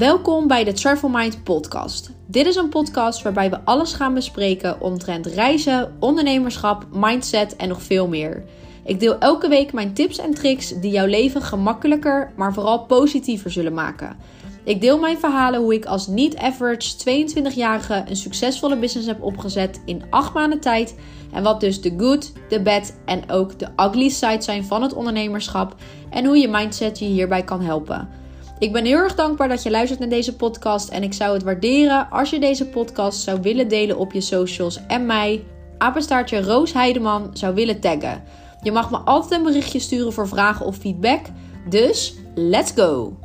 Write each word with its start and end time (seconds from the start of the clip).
Welkom 0.00 0.46
bij 0.46 0.64
de 0.64 0.72
Travel 0.72 1.08
Mind 1.08 1.44
podcast. 1.44 2.10
Dit 2.26 2.46
is 2.46 2.56
een 2.56 2.68
podcast 2.68 3.22
waarbij 3.22 3.50
we 3.50 3.64
alles 3.64 3.92
gaan 3.92 4.14
bespreken 4.14 4.80
omtrent 4.80 5.26
reizen, 5.26 5.96
ondernemerschap, 5.98 6.86
mindset 6.92 7.56
en 7.56 7.68
nog 7.68 7.82
veel 7.82 8.08
meer. 8.08 8.44
Ik 8.84 9.00
deel 9.00 9.18
elke 9.18 9.48
week 9.48 9.72
mijn 9.72 9.94
tips 9.94 10.18
en 10.18 10.34
tricks 10.34 10.80
die 10.80 10.90
jouw 10.90 11.06
leven 11.06 11.42
gemakkelijker, 11.42 12.32
maar 12.36 12.54
vooral 12.54 12.84
positiever 12.84 13.50
zullen 13.50 13.74
maken. 13.74 14.16
Ik 14.64 14.80
deel 14.80 14.98
mijn 14.98 15.18
verhalen 15.18 15.60
hoe 15.60 15.74
ik 15.74 15.84
als 15.84 16.06
niet-average 16.06 16.96
22-jarige 16.98 18.04
een 18.08 18.16
succesvolle 18.16 18.76
business 18.76 19.08
heb 19.08 19.22
opgezet 19.22 19.82
in 19.84 20.02
8 20.10 20.34
maanden 20.34 20.60
tijd. 20.60 20.98
En 21.32 21.42
wat 21.42 21.60
dus 21.60 21.80
de 21.80 21.94
good, 21.96 22.32
de 22.48 22.62
bad 22.62 22.96
en 23.04 23.30
ook 23.30 23.58
de 23.58 23.68
ugly 23.76 24.08
side 24.08 24.42
zijn 24.42 24.64
van 24.64 24.82
het 24.82 24.94
ondernemerschap. 24.94 25.74
En 26.10 26.24
hoe 26.24 26.36
je 26.38 26.48
mindset 26.48 26.98
je 26.98 27.04
hierbij 27.04 27.42
kan 27.42 27.60
helpen. 27.60 28.19
Ik 28.60 28.72
ben 28.72 28.84
heel 28.84 28.96
erg 28.96 29.14
dankbaar 29.14 29.48
dat 29.48 29.62
je 29.62 29.70
luistert 29.70 30.00
naar 30.00 30.08
deze 30.08 30.36
podcast. 30.36 30.88
En 30.88 31.02
ik 31.02 31.12
zou 31.12 31.32
het 31.32 31.42
waarderen 31.42 32.10
als 32.10 32.30
je 32.30 32.40
deze 32.40 32.66
podcast 32.66 33.20
zou 33.20 33.40
willen 33.40 33.68
delen 33.68 33.98
op 33.98 34.12
je 34.12 34.20
socials. 34.20 34.86
En 34.86 35.06
mij, 35.06 35.44
apenstaartje 35.78 36.42
Roos 36.42 36.72
Heideman, 36.72 37.30
zou 37.32 37.54
willen 37.54 37.80
taggen. 37.80 38.22
Je 38.62 38.72
mag 38.72 38.90
me 38.90 38.96
altijd 38.96 39.40
een 39.40 39.46
berichtje 39.46 39.78
sturen 39.78 40.12
voor 40.12 40.28
vragen 40.28 40.66
of 40.66 40.76
feedback. 40.76 41.20
Dus, 41.68 42.14
let's 42.34 42.72
go! 42.74 43.18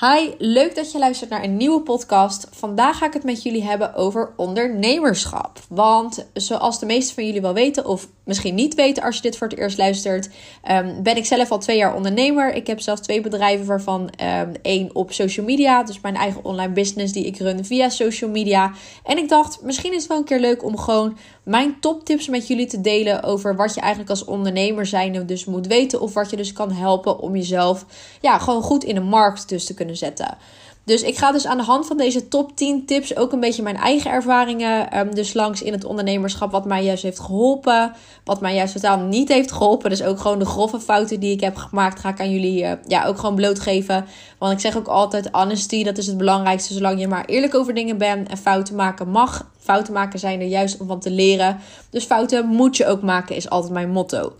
Hi, 0.00 0.30
leuk 0.38 0.74
dat 0.74 0.92
je 0.92 0.98
luistert 0.98 1.30
naar 1.30 1.44
een 1.44 1.56
nieuwe 1.56 1.80
podcast. 1.80 2.46
Vandaag 2.50 2.98
ga 2.98 3.06
ik 3.06 3.12
het 3.12 3.24
met 3.24 3.42
jullie 3.42 3.62
hebben 3.62 3.94
over 3.94 4.32
ondernemerschap. 4.36 5.58
Want 5.68 6.26
zoals 6.32 6.78
de 6.78 6.86
meesten 6.86 7.14
van 7.14 7.26
jullie 7.26 7.40
wel 7.40 7.54
weten, 7.54 7.86
of 7.86 8.08
misschien 8.24 8.54
niet 8.54 8.74
weten 8.74 9.02
als 9.02 9.16
je 9.16 9.22
dit 9.22 9.36
voor 9.36 9.48
het 9.48 9.58
eerst 9.58 9.78
luistert, 9.78 10.30
um, 10.70 11.02
ben 11.02 11.16
ik 11.16 11.24
zelf 11.24 11.50
al 11.50 11.58
twee 11.58 11.76
jaar 11.76 11.94
ondernemer. 11.94 12.54
Ik 12.54 12.66
heb 12.66 12.80
zelf 12.80 13.00
twee 13.00 13.20
bedrijven, 13.20 13.66
waarvan 13.66 14.10
um, 14.22 14.52
één 14.62 14.94
op 14.94 15.12
social 15.12 15.46
media, 15.46 15.82
dus 15.82 16.00
mijn 16.00 16.16
eigen 16.16 16.44
online 16.44 16.72
business 16.72 17.12
die 17.12 17.26
ik 17.26 17.38
run 17.38 17.64
via 17.64 17.88
social 17.88 18.30
media. 18.30 18.72
En 19.04 19.18
ik 19.18 19.28
dacht, 19.28 19.62
misschien 19.62 19.92
is 19.92 19.98
het 19.98 20.08
wel 20.08 20.18
een 20.18 20.24
keer 20.24 20.40
leuk 20.40 20.64
om 20.64 20.78
gewoon 20.78 21.16
mijn 21.44 21.80
toptips 21.80 22.28
met 22.28 22.46
jullie 22.46 22.66
te 22.66 22.80
delen 22.80 23.22
over 23.22 23.56
wat 23.56 23.74
je 23.74 23.80
eigenlijk 23.80 24.10
als 24.10 24.24
ondernemer 24.24 24.86
zijnde 24.86 25.24
dus 25.24 25.44
moet 25.44 25.66
weten. 25.66 26.00
Of 26.00 26.14
wat 26.14 26.30
je 26.30 26.36
dus 26.36 26.52
kan 26.52 26.72
helpen 26.72 27.18
om 27.18 27.36
jezelf 27.36 27.84
ja, 28.20 28.38
gewoon 28.38 28.62
goed 28.62 28.84
in 28.84 28.94
de 28.94 29.00
markt 29.00 29.48
dus 29.48 29.64
te 29.64 29.74
kunnen 29.74 29.96
zetten. 29.96 30.36
Dus 30.84 31.02
ik 31.02 31.18
ga 31.18 31.32
dus 31.32 31.46
aan 31.46 31.56
de 31.56 31.62
hand 31.62 31.86
van 31.86 31.96
deze 31.96 32.28
top 32.28 32.56
10 32.56 32.86
tips 32.86 33.16
ook 33.16 33.32
een 33.32 33.40
beetje 33.40 33.62
mijn 33.62 33.76
eigen 33.76 34.10
ervaringen 34.10 34.98
um, 34.98 35.14
dus 35.14 35.34
langs 35.34 35.62
in 35.62 35.72
het 35.72 35.84
ondernemerschap. 35.84 36.50
Wat 36.50 36.64
mij 36.64 36.84
juist 36.84 37.02
heeft 37.02 37.18
geholpen. 37.18 37.92
Wat 38.24 38.40
mij 38.40 38.54
juist 38.54 38.74
totaal 38.74 38.98
niet 38.98 39.28
heeft 39.28 39.52
geholpen. 39.52 39.90
Dus 39.90 40.02
ook 40.02 40.20
gewoon 40.20 40.38
de 40.38 40.44
grove 40.44 40.80
fouten 40.80 41.20
die 41.20 41.32
ik 41.32 41.40
heb 41.40 41.56
gemaakt 41.56 42.00
ga 42.00 42.08
ik 42.08 42.20
aan 42.20 42.30
jullie 42.30 42.62
uh, 42.62 42.72
ja, 42.86 43.04
ook 43.04 43.18
gewoon 43.18 43.34
blootgeven. 43.34 44.06
Want 44.38 44.52
ik 44.52 44.60
zeg 44.60 44.76
ook 44.76 44.86
altijd 44.86 45.28
honesty, 45.32 45.84
dat 45.84 45.98
is 45.98 46.06
het 46.06 46.16
belangrijkste. 46.16 46.74
Zolang 46.74 47.00
je 47.00 47.08
maar 47.08 47.24
eerlijk 47.24 47.54
over 47.54 47.74
dingen 47.74 47.98
bent 47.98 48.28
en 48.28 48.36
fouten 48.36 48.74
maken 48.74 49.08
mag. 49.08 49.50
Fouten 49.58 49.92
maken 49.92 50.18
zijn 50.18 50.40
er 50.40 50.46
juist 50.46 50.80
om 50.80 50.86
van 50.86 51.00
te 51.00 51.10
leren. 51.10 51.58
Dus 51.90 52.04
fouten 52.04 52.46
moet 52.46 52.76
je 52.76 52.86
ook 52.86 53.02
maken 53.02 53.36
is 53.36 53.50
altijd 53.50 53.72
mijn 53.72 53.90
motto. 53.90 54.32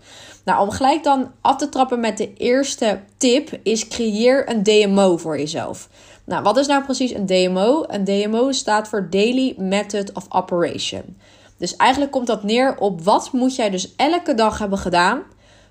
Nou, 0.45 0.61
om 0.61 0.69
gelijk 0.69 1.03
dan 1.03 1.31
af 1.41 1.55
te 1.55 1.69
trappen 1.69 1.99
met 1.99 2.17
de 2.17 2.33
eerste 2.33 2.99
tip 3.17 3.59
is 3.63 3.87
creëer 3.87 4.49
een 4.49 4.63
DMO 4.63 5.17
voor 5.17 5.37
jezelf. 5.37 5.89
Nou, 6.25 6.43
wat 6.43 6.57
is 6.57 6.67
nou 6.67 6.83
precies 6.83 7.13
een 7.13 7.25
DMO? 7.25 7.83
Een 7.87 8.03
DMO 8.03 8.51
staat 8.51 8.87
voor 8.87 9.07
Daily 9.09 9.55
Method 9.57 10.13
of 10.13 10.25
Operation. 10.29 11.17
Dus 11.57 11.75
eigenlijk 11.75 12.11
komt 12.11 12.27
dat 12.27 12.43
neer 12.43 12.77
op 12.77 13.01
wat 13.01 13.29
moet 13.31 13.55
jij 13.55 13.69
dus 13.69 13.95
elke 13.95 14.33
dag 14.33 14.59
hebben 14.59 14.77
gedaan 14.77 15.23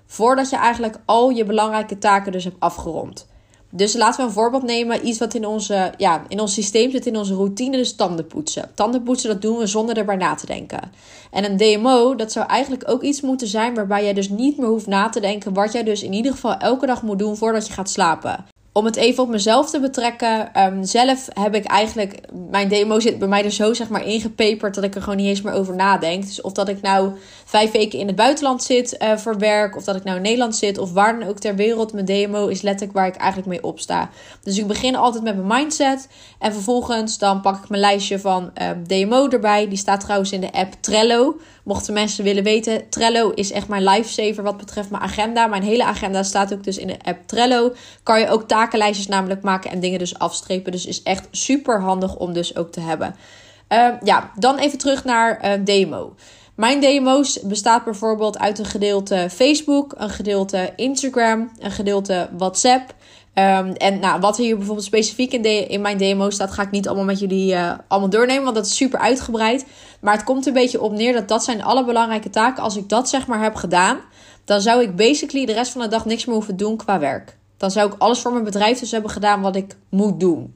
voordat 0.05 0.49
je 0.49 0.55
eigenlijk 0.55 0.97
al 1.05 1.29
je 1.29 1.45
belangrijke 1.45 1.97
taken 1.97 2.31
dus 2.31 2.43
hebt 2.43 2.59
afgerond. 2.59 3.27
Dus 3.69 3.93
laten 3.93 4.19
we 4.19 4.27
een 4.27 4.33
voorbeeld 4.33 4.63
nemen. 4.63 5.07
Iets 5.07 5.19
wat 5.19 5.33
in, 5.33 5.45
onze, 5.45 5.93
ja, 5.97 6.23
in 6.27 6.39
ons 6.39 6.53
systeem 6.53 6.91
zit, 6.91 7.05
in 7.05 7.17
onze 7.17 7.33
routine, 7.33 7.77
dus 7.77 7.95
tandenpoetsen. 7.95 8.71
Tandenpoetsen, 8.75 9.29
dat 9.29 9.41
doen 9.41 9.57
we 9.57 9.67
zonder 9.67 9.97
erbij 9.97 10.15
na 10.15 10.35
te 10.35 10.45
denken. 10.45 10.91
En 11.31 11.45
een 11.45 11.57
DMO, 11.57 12.15
dat 12.15 12.31
zou 12.31 12.47
eigenlijk 12.47 12.83
ook 12.89 13.01
iets 13.01 13.21
moeten 13.21 13.47
zijn 13.47 13.75
waarbij 13.75 14.03
jij 14.03 14.13
dus 14.13 14.29
niet 14.29 14.57
meer 14.57 14.67
hoeft 14.67 14.87
na 14.87 15.09
te 15.09 15.19
denken. 15.19 15.53
Wat 15.53 15.73
jij 15.73 15.83
dus 15.83 16.03
in 16.03 16.13
ieder 16.13 16.31
geval 16.31 16.57
elke 16.57 16.85
dag 16.85 17.01
moet 17.01 17.19
doen 17.19 17.37
voordat 17.37 17.67
je 17.67 17.73
gaat 17.73 17.89
slapen 17.89 18.45
om 18.77 18.85
het 18.85 18.95
even 18.95 19.23
op 19.23 19.29
mezelf 19.29 19.69
te 19.69 19.79
betrekken. 19.79 20.63
Um, 20.63 20.83
zelf 20.83 21.27
heb 21.33 21.55
ik 21.55 21.65
eigenlijk. 21.65 22.19
Mijn 22.49 22.67
demo 22.67 22.99
zit 22.99 23.19
bij 23.19 23.27
mij 23.27 23.43
er 23.43 23.51
zo 23.51 23.73
zeg 23.73 23.89
maar 23.89 24.05
ingepeperd 24.05 24.75
dat 24.75 24.83
ik 24.83 24.95
er 24.95 25.01
gewoon 25.01 25.17
niet 25.17 25.27
eens 25.27 25.41
meer 25.41 25.53
over 25.53 25.75
nadenk. 25.75 26.25
Dus 26.25 26.41
of 26.41 26.51
dat 26.51 26.69
ik 26.69 26.81
nou 26.81 27.11
vijf 27.45 27.71
weken 27.71 27.99
in 27.99 28.07
het 28.07 28.15
buitenland 28.15 28.63
zit 28.63 28.97
uh, 29.01 29.17
voor 29.17 29.37
werk. 29.37 29.75
Of 29.75 29.83
dat 29.83 29.95
ik 29.95 30.03
nou 30.03 30.17
in 30.17 30.23
Nederland 30.23 30.55
zit. 30.55 30.77
Of 30.77 30.91
waar 30.91 31.19
dan 31.19 31.29
ook 31.29 31.39
ter 31.39 31.55
wereld. 31.55 31.93
Mijn 31.93 32.05
demo 32.05 32.47
is 32.47 32.61
letterlijk 32.61 32.97
waar 32.97 33.07
ik 33.07 33.15
eigenlijk 33.15 33.49
mee 33.49 33.63
opsta. 33.63 34.09
Dus 34.43 34.57
ik 34.57 34.67
begin 34.67 34.95
altijd 34.95 35.23
met 35.23 35.35
mijn 35.35 35.59
mindset. 35.59 36.07
En 36.39 36.53
vervolgens 36.53 37.17
dan 37.17 37.41
pak 37.41 37.63
ik 37.63 37.69
mijn 37.69 37.81
lijstje 37.81 38.19
van 38.19 38.43
um, 38.43 38.51
ehm, 38.53 38.83
DMO 38.83 39.27
erbij. 39.27 39.67
Die 39.67 39.77
staat 39.77 39.99
trouwens 39.99 40.31
in 40.31 40.41
de 40.41 40.51
app 40.51 40.73
Trello. 40.79 41.35
Mochten 41.65 41.93
mensen 41.93 42.23
willen 42.23 42.43
weten, 42.43 42.89
Trello 42.89 43.29
is 43.29 43.51
echt 43.51 43.67
mijn 43.67 43.83
lifesaver 43.83 44.43
wat 44.43 44.57
betreft 44.57 44.89
mijn 44.89 45.03
agenda. 45.03 45.47
Mijn 45.47 45.63
hele 45.63 45.83
agenda 45.83 46.23
staat 46.23 46.53
ook 46.53 46.63
dus 46.63 46.77
in 46.77 46.87
de 46.87 46.97
app 47.03 47.27
Trello. 47.27 47.73
Kan 48.03 48.19
je 48.19 48.29
ook 48.29 48.49
takenlijstjes 48.65 49.07
namelijk 49.07 49.41
maken 49.41 49.71
en 49.71 49.79
dingen 49.79 49.99
dus 49.99 50.19
afstrepen. 50.19 50.71
Dus 50.71 50.85
is 50.85 51.03
echt 51.03 51.27
super 51.31 51.81
handig 51.81 52.15
om 52.15 52.33
dus 52.33 52.55
ook 52.55 52.71
te 52.71 52.79
hebben. 52.79 53.15
Uh, 53.69 53.87
ja, 54.03 54.31
dan 54.35 54.57
even 54.57 54.77
terug 54.77 55.03
naar 55.03 55.45
uh, 55.45 55.65
demo. 55.65 56.15
Mijn 56.55 56.79
demo's 56.79 57.39
bestaat 57.41 57.83
bijvoorbeeld 57.83 58.39
uit 58.39 58.59
een 58.59 58.65
gedeelte 58.65 59.27
Facebook, 59.31 59.93
een 59.97 60.09
gedeelte 60.09 60.73
Instagram, 60.75 61.51
een 61.59 61.71
gedeelte 61.71 62.29
WhatsApp. 62.37 62.93
Um, 63.33 63.73
en 63.73 63.99
nou, 63.99 64.19
wat 64.19 64.37
hier 64.37 64.55
bijvoorbeeld 64.55 64.85
specifiek 64.85 65.31
in, 65.33 65.69
in 65.69 65.81
mijn 65.81 65.97
demo 65.97 66.29
staat, 66.29 66.51
ga 66.51 66.61
ik 66.61 66.71
niet 66.71 66.87
allemaal 66.87 67.05
met 67.05 67.19
jullie 67.19 67.53
uh, 67.53 67.71
allemaal 67.87 68.09
doornemen, 68.09 68.43
want 68.43 68.55
dat 68.55 68.65
is 68.65 68.75
super 68.75 68.99
uitgebreid. 68.99 69.65
Maar 69.99 70.13
het 70.13 70.23
komt 70.23 70.45
een 70.45 70.53
beetje 70.53 70.81
op 70.81 70.91
neer 70.91 71.13
dat 71.13 71.27
dat 71.27 71.43
zijn 71.43 71.63
alle 71.63 71.85
belangrijke 71.85 72.29
taken. 72.29 72.63
Als 72.63 72.75
ik 72.75 72.89
dat 72.89 73.09
zeg 73.09 73.27
maar 73.27 73.43
heb 73.43 73.55
gedaan, 73.55 73.99
dan 74.45 74.61
zou 74.61 74.81
ik 74.81 74.95
basically 74.95 75.45
de 75.45 75.53
rest 75.53 75.71
van 75.71 75.81
de 75.81 75.87
dag 75.87 76.05
niks 76.05 76.25
meer 76.25 76.35
hoeven 76.35 76.57
doen 76.57 76.77
qua 76.77 76.99
werk. 76.99 77.37
Dan 77.65 77.73
zou 77.73 77.93
ik 77.93 78.01
alles 78.01 78.19
voor 78.19 78.31
mijn 78.31 78.43
bedrijf 78.43 78.79
dus 78.79 78.91
hebben 78.91 79.11
gedaan 79.11 79.41
wat 79.41 79.55
ik 79.55 79.75
moet 79.89 80.19
doen. 80.19 80.55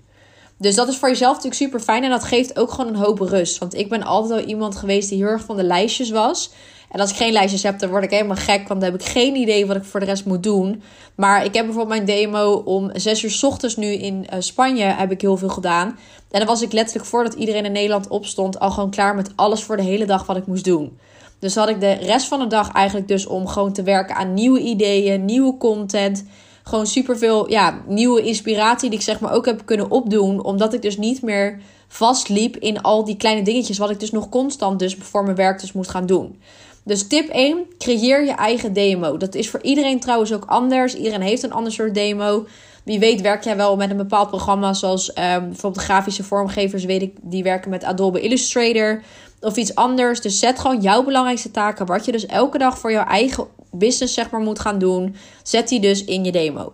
Dus 0.57 0.75
dat 0.75 0.87
is 0.87 0.97
voor 0.97 1.09
jezelf 1.09 1.35
natuurlijk 1.35 1.61
super 1.61 1.79
fijn 1.79 2.03
en 2.03 2.09
dat 2.09 2.23
geeft 2.23 2.59
ook 2.59 2.71
gewoon 2.71 2.93
een 2.93 3.01
hoop 3.01 3.19
rust. 3.19 3.57
Want 3.57 3.75
ik 3.75 3.89
ben 3.89 4.03
altijd 4.03 4.41
al 4.41 4.47
iemand 4.47 4.75
geweest 4.75 5.09
die 5.09 5.17
heel 5.17 5.27
erg 5.27 5.43
van 5.43 5.55
de 5.55 5.63
lijstjes 5.63 6.09
was. 6.09 6.51
En 6.91 6.99
als 6.99 7.09
ik 7.09 7.15
geen 7.15 7.31
lijstjes 7.31 7.63
heb, 7.63 7.79
dan 7.79 7.89
word 7.89 8.03
ik 8.03 8.09
helemaal 8.09 8.35
gek. 8.35 8.67
Want 8.67 8.81
dan 8.81 8.91
heb 8.91 9.01
ik 9.01 9.07
geen 9.07 9.35
idee 9.35 9.65
wat 9.65 9.75
ik 9.75 9.83
voor 9.83 9.99
de 9.99 10.05
rest 10.05 10.25
moet 10.25 10.43
doen. 10.43 10.81
Maar 11.15 11.45
ik 11.45 11.53
heb 11.53 11.65
bijvoorbeeld 11.65 11.95
mijn 11.95 12.17
demo 12.19 12.51
om 12.65 12.89
6 12.93 13.23
uur 13.23 13.31
s 13.31 13.43
ochtends 13.43 13.75
nu 13.75 13.87
in 13.87 14.27
uh, 14.33 14.39
Spanje 14.39 14.83
heb 14.83 15.11
ik 15.11 15.21
heel 15.21 15.37
veel 15.37 15.49
gedaan. 15.49 15.87
En 16.31 16.39
dan 16.39 16.47
was 16.47 16.61
ik 16.61 16.71
letterlijk 16.71 17.05
voordat 17.07 17.33
iedereen 17.33 17.65
in 17.65 17.71
Nederland 17.71 18.07
opstond 18.07 18.59
al 18.59 18.71
gewoon 18.71 18.89
klaar 18.89 19.15
met 19.15 19.31
alles 19.35 19.63
voor 19.63 19.77
de 19.77 19.83
hele 19.83 20.05
dag 20.05 20.25
wat 20.25 20.37
ik 20.37 20.47
moest 20.47 20.63
doen. 20.65 20.97
Dus 21.39 21.55
had 21.55 21.69
ik 21.69 21.79
de 21.79 21.91
rest 21.91 22.27
van 22.27 22.39
de 22.39 22.47
dag 22.47 22.71
eigenlijk 22.71 23.07
dus 23.07 23.25
om 23.25 23.47
gewoon 23.47 23.73
te 23.73 23.83
werken 23.83 24.15
aan 24.15 24.33
nieuwe 24.33 24.59
ideeën, 24.59 25.25
nieuwe 25.25 25.57
content. 25.57 26.23
Gewoon 26.69 26.87
superveel 26.87 27.49
ja, 27.49 27.81
nieuwe 27.87 28.21
inspiratie 28.21 28.89
die 28.89 28.99
ik 28.99 29.05
zeg 29.05 29.19
maar 29.19 29.33
ook 29.33 29.45
heb 29.45 29.61
kunnen 29.65 29.91
opdoen. 29.91 30.43
Omdat 30.43 30.73
ik 30.73 30.81
dus 30.81 30.97
niet 30.97 31.21
meer 31.21 31.59
vastliep 31.87 32.57
in 32.57 32.81
al 32.81 33.05
die 33.05 33.17
kleine 33.17 33.41
dingetjes 33.41 33.77
wat 33.77 33.89
ik 33.89 33.99
dus 33.99 34.11
nog 34.11 34.29
constant 34.29 34.79
dus 34.79 34.95
voor 34.99 35.23
mijn 35.23 35.35
werk 35.35 35.59
dus 35.61 35.71
moest 35.71 35.89
gaan 35.89 36.05
doen. 36.05 36.41
Dus 36.83 37.07
tip 37.07 37.29
1, 37.29 37.65
creëer 37.77 38.25
je 38.25 38.31
eigen 38.31 38.73
demo. 38.73 39.17
Dat 39.17 39.35
is 39.35 39.49
voor 39.49 39.61
iedereen 39.61 39.99
trouwens 39.99 40.33
ook 40.33 40.45
anders. 40.45 40.95
Iedereen 40.95 41.21
heeft 41.21 41.43
een 41.43 41.53
ander 41.53 41.71
soort 41.71 41.93
demo. 41.93 42.45
Wie 42.83 42.99
weet 42.99 43.21
werk 43.21 43.43
jij 43.43 43.55
wel 43.55 43.75
met 43.75 43.89
een 43.89 43.97
bepaald 43.97 44.29
programma, 44.29 44.73
zoals 44.73 45.09
um, 45.09 45.15
bijvoorbeeld 45.49 45.83
grafische 45.83 46.23
vormgevers, 46.23 46.85
weet 46.85 47.01
ik, 47.01 47.17
die 47.21 47.43
werken 47.43 47.69
met 47.69 47.83
Adobe 47.83 48.21
Illustrator 48.21 49.01
of 49.41 49.55
iets 49.55 49.75
anders. 49.75 50.21
Dus 50.21 50.39
zet 50.39 50.59
gewoon 50.59 50.81
jouw 50.81 51.03
belangrijkste 51.03 51.51
taken, 51.51 51.85
wat 51.85 52.05
je 52.05 52.11
dus 52.11 52.25
elke 52.25 52.57
dag 52.57 52.79
voor 52.79 52.91
jouw 52.91 53.05
eigen 53.05 53.47
business 53.71 54.13
zeg 54.13 54.29
maar 54.29 54.41
moet 54.41 54.59
gaan 54.59 54.79
doen, 54.79 55.15
zet 55.43 55.67
die 55.67 55.79
dus 55.79 56.03
in 56.03 56.23
je 56.23 56.31
demo. 56.31 56.73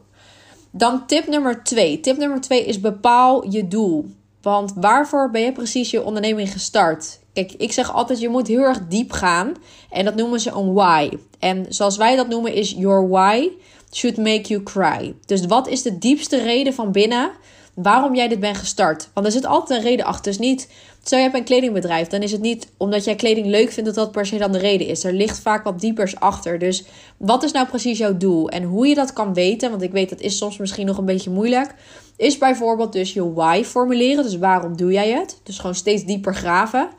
Dan 0.72 1.06
tip 1.08 1.28
nummer 1.28 1.64
2. 1.64 2.00
Tip 2.00 2.18
nummer 2.18 2.42
2 2.42 2.66
is 2.66 2.80
bepaal 2.80 3.50
je 3.50 3.68
doel. 3.68 4.06
Want 4.42 4.74
waarvoor 4.76 5.32
ben 5.32 5.42
je 5.42 5.52
precies 5.52 5.92
je 5.92 6.04
onderneming 6.04 6.52
gestart? 6.52 7.20
Kijk, 7.34 7.52
ik 7.52 7.72
zeg 7.72 7.94
altijd, 7.94 8.20
je 8.20 8.30
moet 8.30 8.48
heel 8.48 8.62
erg 8.62 8.80
diep 8.88 9.12
gaan. 9.12 9.54
En 9.90 10.06
dat 10.06 10.16
noemen 10.16 10.40
ze 10.40 10.52
een 10.52 10.74
why. 10.74 11.10
En 11.40 11.66
zoals 11.70 11.98
wij 11.98 12.16
dat 12.16 12.28
noemen 12.28 12.54
is 12.54 12.72
your 12.72 13.08
why 13.08 13.50
should 13.92 14.18
make 14.18 14.42
you 14.42 14.64
cry. 14.64 15.16
Dus 15.26 15.46
wat 15.46 15.68
is 15.68 15.82
de 15.82 15.98
diepste 15.98 16.38
reden 16.42 16.74
van 16.74 16.92
binnen 16.92 17.32
waarom 17.76 18.16
jij 18.16 18.28
dit 18.28 18.40
bent 18.40 18.58
gestart? 18.58 19.10
Want 19.14 19.26
er 19.26 19.32
zit 19.32 19.46
altijd 19.46 19.80
een 19.80 19.86
reden 19.86 20.06
achter. 20.06 20.24
Dus 20.24 20.38
niet, 20.38 20.70
stel 21.04 21.18
je 21.18 21.24
hebt 21.24 21.38
een 21.38 21.44
kledingbedrijf, 21.44 22.08
dan 22.08 22.22
is 22.22 22.32
het 22.32 22.42
niet 22.42 22.68
omdat 22.78 23.04
jij 23.04 23.16
kleding 23.16 23.48
leuk 23.48 23.72
vindt 23.72 23.86
dat 23.86 23.96
dat 23.96 24.12
per 24.12 24.26
se 24.26 24.38
dan 24.38 24.52
de 24.52 24.58
reden 24.58 24.88
is. 24.88 25.04
Er 25.04 25.14
ligt 25.14 25.40
vaak 25.40 25.64
wat 25.64 25.80
diepers 25.80 26.20
achter. 26.20 26.60
Dus 26.60 26.84
wat 27.18 27.44
is 27.44 27.52
nou 27.52 27.68
precies 27.68 27.98
jouw 27.98 28.18
doel? 28.18 28.50
En 28.50 28.64
hoe 28.64 28.88
je 28.88 28.96
dat 28.96 29.14
kan 29.14 29.34
weten, 29.34 29.70
want 29.70 29.82
ik 29.82 29.92
weet 29.92 30.10
dat 30.10 30.22
is 30.22 30.38
soms 30.38 30.58
misschien 30.58 30.86
nog 30.86 30.98
een 30.98 31.06
beetje 31.06 31.30
moeilijk, 31.30 31.76
is 32.18 32.38
bijvoorbeeld 32.38 32.94
dus 32.94 33.14
je 33.14 33.34
why 33.34 33.64
formuleren. 33.64 34.24
Dus 34.24 34.38
waarom 34.38 34.78
doe 34.78 34.92
jij 34.92 35.12
het? 35.12 35.40
Dus 35.44 35.60
gewoon 35.60 35.76
steeds 35.76 36.04
dieper 36.04 36.36
graven. 36.36 36.90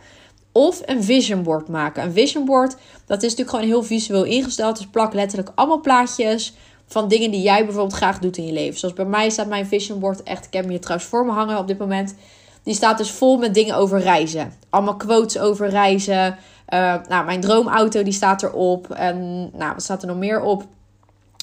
Of 0.52 0.82
een 0.84 1.04
vision 1.04 1.42
board 1.42 1.68
maken. 1.68 2.02
Een 2.02 2.12
vision 2.12 2.44
board, 2.44 2.76
dat 3.06 3.22
is 3.22 3.30
natuurlijk 3.30 3.50
gewoon 3.50 3.64
heel 3.66 3.82
visueel 3.82 4.24
ingesteld. 4.24 4.76
Dus 4.76 4.86
plak 4.86 5.14
letterlijk 5.14 5.52
allemaal 5.54 5.80
plaatjes 5.80 6.54
van 6.86 7.08
dingen 7.08 7.30
die 7.30 7.42
jij 7.42 7.64
bijvoorbeeld 7.64 7.96
graag 7.96 8.18
doet 8.18 8.36
in 8.36 8.46
je 8.46 8.52
leven. 8.52 8.78
Zoals 8.78 8.94
bij 8.94 9.04
mij 9.04 9.30
staat 9.30 9.46
mijn 9.46 9.66
vision 9.66 9.98
board 9.98 10.22
echt, 10.22 10.46
ik 10.46 10.52
heb 10.52 10.62
hem 10.62 10.70
hier 10.70 10.80
trouwens 10.80 11.08
voor 11.08 11.26
me 11.26 11.32
hangen 11.32 11.58
op 11.58 11.66
dit 11.66 11.78
moment. 11.78 12.14
Die 12.62 12.74
staat 12.74 12.98
dus 12.98 13.10
vol 13.10 13.36
met 13.36 13.54
dingen 13.54 13.76
over 13.76 14.00
reizen. 14.00 14.52
Allemaal 14.70 14.96
quotes 14.96 15.38
over 15.38 15.68
reizen. 15.68 16.38
Uh, 16.68 16.94
nou, 17.08 17.24
mijn 17.24 17.40
droomauto 17.40 18.02
die 18.02 18.12
staat 18.12 18.42
erop. 18.42 18.90
En 18.90 19.50
nou, 19.52 19.72
wat 19.72 19.82
staat 19.82 20.02
er 20.02 20.08
nog 20.08 20.16
meer 20.16 20.40
op? 20.40 20.62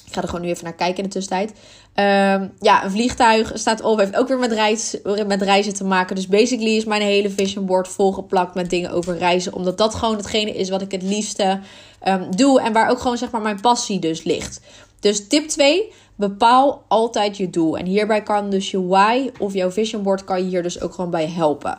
Ik 0.06 0.12
ga 0.12 0.22
er 0.22 0.28
gewoon 0.28 0.44
nu 0.44 0.50
even 0.50 0.64
naar 0.64 0.74
kijken 0.74 0.96
in 0.96 1.02
de 1.02 1.08
tussentijd. 1.08 1.50
Um, 1.50 2.52
ja, 2.60 2.84
een 2.84 2.90
vliegtuig 2.90 3.50
staat 3.54 3.80
op. 3.82 3.98
Heeft 3.98 4.16
ook 4.16 4.28
weer 4.28 4.38
met, 4.38 5.26
met 5.26 5.42
reizen 5.42 5.74
te 5.74 5.84
maken. 5.84 6.16
Dus 6.16 6.28
basically 6.28 6.76
is 6.76 6.84
mijn 6.84 7.02
hele 7.02 7.30
vision 7.30 7.66
board 7.66 7.88
volgeplakt 7.88 8.54
met 8.54 8.70
dingen 8.70 8.90
over 8.90 9.18
reizen. 9.18 9.52
Omdat 9.52 9.78
dat 9.78 9.94
gewoon 9.94 10.16
hetgene 10.16 10.50
is 10.50 10.68
wat 10.68 10.82
ik 10.82 10.90
het 10.90 11.02
liefste 11.02 11.60
um, 12.08 12.36
doe. 12.36 12.60
En 12.60 12.72
waar 12.72 12.90
ook 12.90 13.00
gewoon 13.00 13.18
zeg 13.18 13.30
maar 13.30 13.40
mijn 13.40 13.60
passie 13.60 13.98
dus 13.98 14.24
ligt. 14.24 14.60
Dus 15.04 15.26
tip 15.28 15.48
2. 15.48 15.92
Bepaal 16.16 16.84
altijd 16.88 17.36
je 17.36 17.50
doel. 17.50 17.78
En 17.78 17.86
hierbij 17.86 18.22
kan 18.22 18.50
dus 18.50 18.70
je 18.70 18.86
why 18.86 19.30
of 19.38 19.54
jouw 19.54 19.70
vision 19.70 20.02
board 20.02 20.24
kan 20.24 20.38
je 20.38 20.48
hier 20.48 20.62
dus 20.62 20.80
ook 20.80 20.94
gewoon 20.94 21.10
bij 21.10 21.28
helpen. 21.28 21.78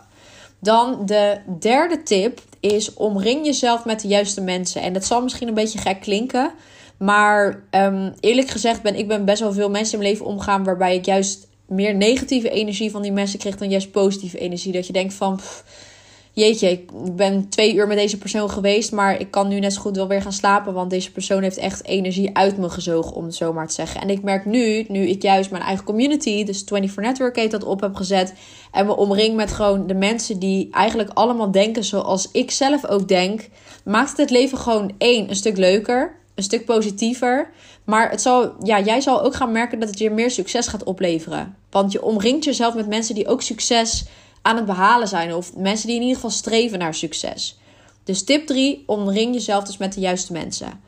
Dan 0.59 1.05
de 1.05 1.37
derde 1.59 2.03
tip 2.03 2.41
is 2.59 2.93
omring 2.93 3.45
jezelf 3.45 3.85
met 3.85 4.01
de 4.01 4.07
juiste 4.07 4.41
mensen. 4.41 4.81
En 4.81 4.93
dat 4.93 5.05
zal 5.05 5.21
misschien 5.21 5.47
een 5.47 5.53
beetje 5.53 5.79
gek 5.79 6.01
klinken. 6.01 6.51
Maar 6.97 7.63
um, 7.71 8.13
eerlijk 8.19 8.49
gezegd 8.49 8.81
ben 8.81 8.95
ik 8.95 9.07
ben 9.07 9.25
best 9.25 9.39
wel 9.39 9.53
veel 9.53 9.69
mensen 9.69 9.93
in 9.93 9.99
mijn 9.99 10.11
leven 10.11 10.25
omgaan 10.25 10.63
waarbij 10.63 10.95
ik 10.95 11.05
juist 11.05 11.47
meer 11.67 11.95
negatieve 11.95 12.49
energie 12.49 12.91
van 12.91 13.01
die 13.01 13.11
mensen 13.11 13.39
kreeg 13.39 13.57
dan 13.57 13.69
juist 13.69 13.91
positieve 13.91 14.37
energie. 14.37 14.71
Dat 14.71 14.87
je 14.87 14.93
denkt 14.93 15.13
van, 15.13 15.39
jeetje, 16.35 16.69
ik 16.69 17.15
ben 17.15 17.49
twee 17.49 17.75
uur 17.75 17.87
met 17.87 17.97
deze 17.97 18.17
persoon 18.17 18.49
geweest, 18.49 18.91
maar 18.91 19.19
ik 19.19 19.31
kan 19.31 19.47
nu 19.47 19.59
net 19.59 19.73
zo 19.73 19.81
goed 19.81 19.95
wel 19.95 20.07
weer 20.07 20.21
gaan 20.21 20.33
slapen, 20.33 20.73
want 20.73 20.89
deze 20.89 21.11
persoon 21.11 21.41
heeft 21.41 21.57
echt 21.57 21.85
energie 21.85 22.37
uit 22.37 22.57
me 22.57 22.69
gezogen, 22.69 23.15
om 23.15 23.25
het 23.25 23.35
zo 23.35 23.53
maar 23.53 23.67
te 23.67 23.73
zeggen. 23.73 24.01
En 24.01 24.09
ik 24.09 24.23
merk 24.23 24.45
nu, 24.45 24.85
nu 24.87 25.07
ik 25.07 25.21
juist 25.21 25.51
mijn 25.51 25.63
eigen 25.63 25.85
community, 25.85 26.43
dus 26.43 26.63
24 26.65 26.95
Network 26.95 27.35
heet 27.35 27.51
dat, 27.51 27.63
op 27.63 27.81
heb 27.81 27.95
gezet 27.95 28.33
en 28.71 28.85
me 28.85 28.95
omring 28.95 29.35
met 29.35 29.51
gewoon 29.51 29.87
de 29.87 29.93
mensen 29.93 30.39
die 30.39 30.67
eigenlijk 30.71 31.09
allemaal 31.13 31.51
denken 31.51 31.83
zoals 31.83 32.31
ik 32.31 32.51
zelf 32.51 32.85
ook 32.85 33.07
denk, 33.07 33.49
maakt 33.83 34.09
het 34.09 34.17
het 34.17 34.29
leven 34.29 34.57
gewoon 34.57 34.93
één, 34.97 35.29
een 35.29 35.35
stuk 35.35 35.57
leuker 35.57 36.23
een 36.35 36.43
stuk 36.43 36.65
positiever. 36.65 37.49
Maar 37.83 38.09
het 38.09 38.21
zal, 38.21 38.53
ja, 38.63 38.79
jij 38.79 39.01
zal 39.01 39.23
ook 39.23 39.35
gaan 39.35 39.51
merken 39.51 39.79
dat 39.79 39.89
het 39.89 39.99
je 39.99 40.09
meer 40.09 40.31
succes 40.31 40.67
gaat 40.67 40.83
opleveren. 40.83 41.55
Want 41.69 41.91
je 41.91 42.03
omringt 42.03 42.43
jezelf 42.43 42.75
met 42.75 42.87
mensen 42.87 43.15
die 43.15 43.27
ook 43.27 43.41
succes 43.41 44.05
aan 44.45 44.55
het 44.55 44.65
behalen 44.65 45.07
zijn. 45.07 45.33
Of 45.33 45.55
mensen 45.55 45.87
die 45.87 45.95
in 45.95 46.01
ieder 46.01 46.15
geval 46.15 46.29
streven 46.29 46.79
naar 46.79 46.93
succes. 46.93 47.59
Dus 48.03 48.23
tip 48.23 48.47
3, 48.47 48.83
omring 48.85 49.33
jezelf 49.33 49.63
dus 49.63 49.77
met 49.77 49.93
de 49.93 49.99
juiste 49.99 50.33
mensen. 50.33 50.81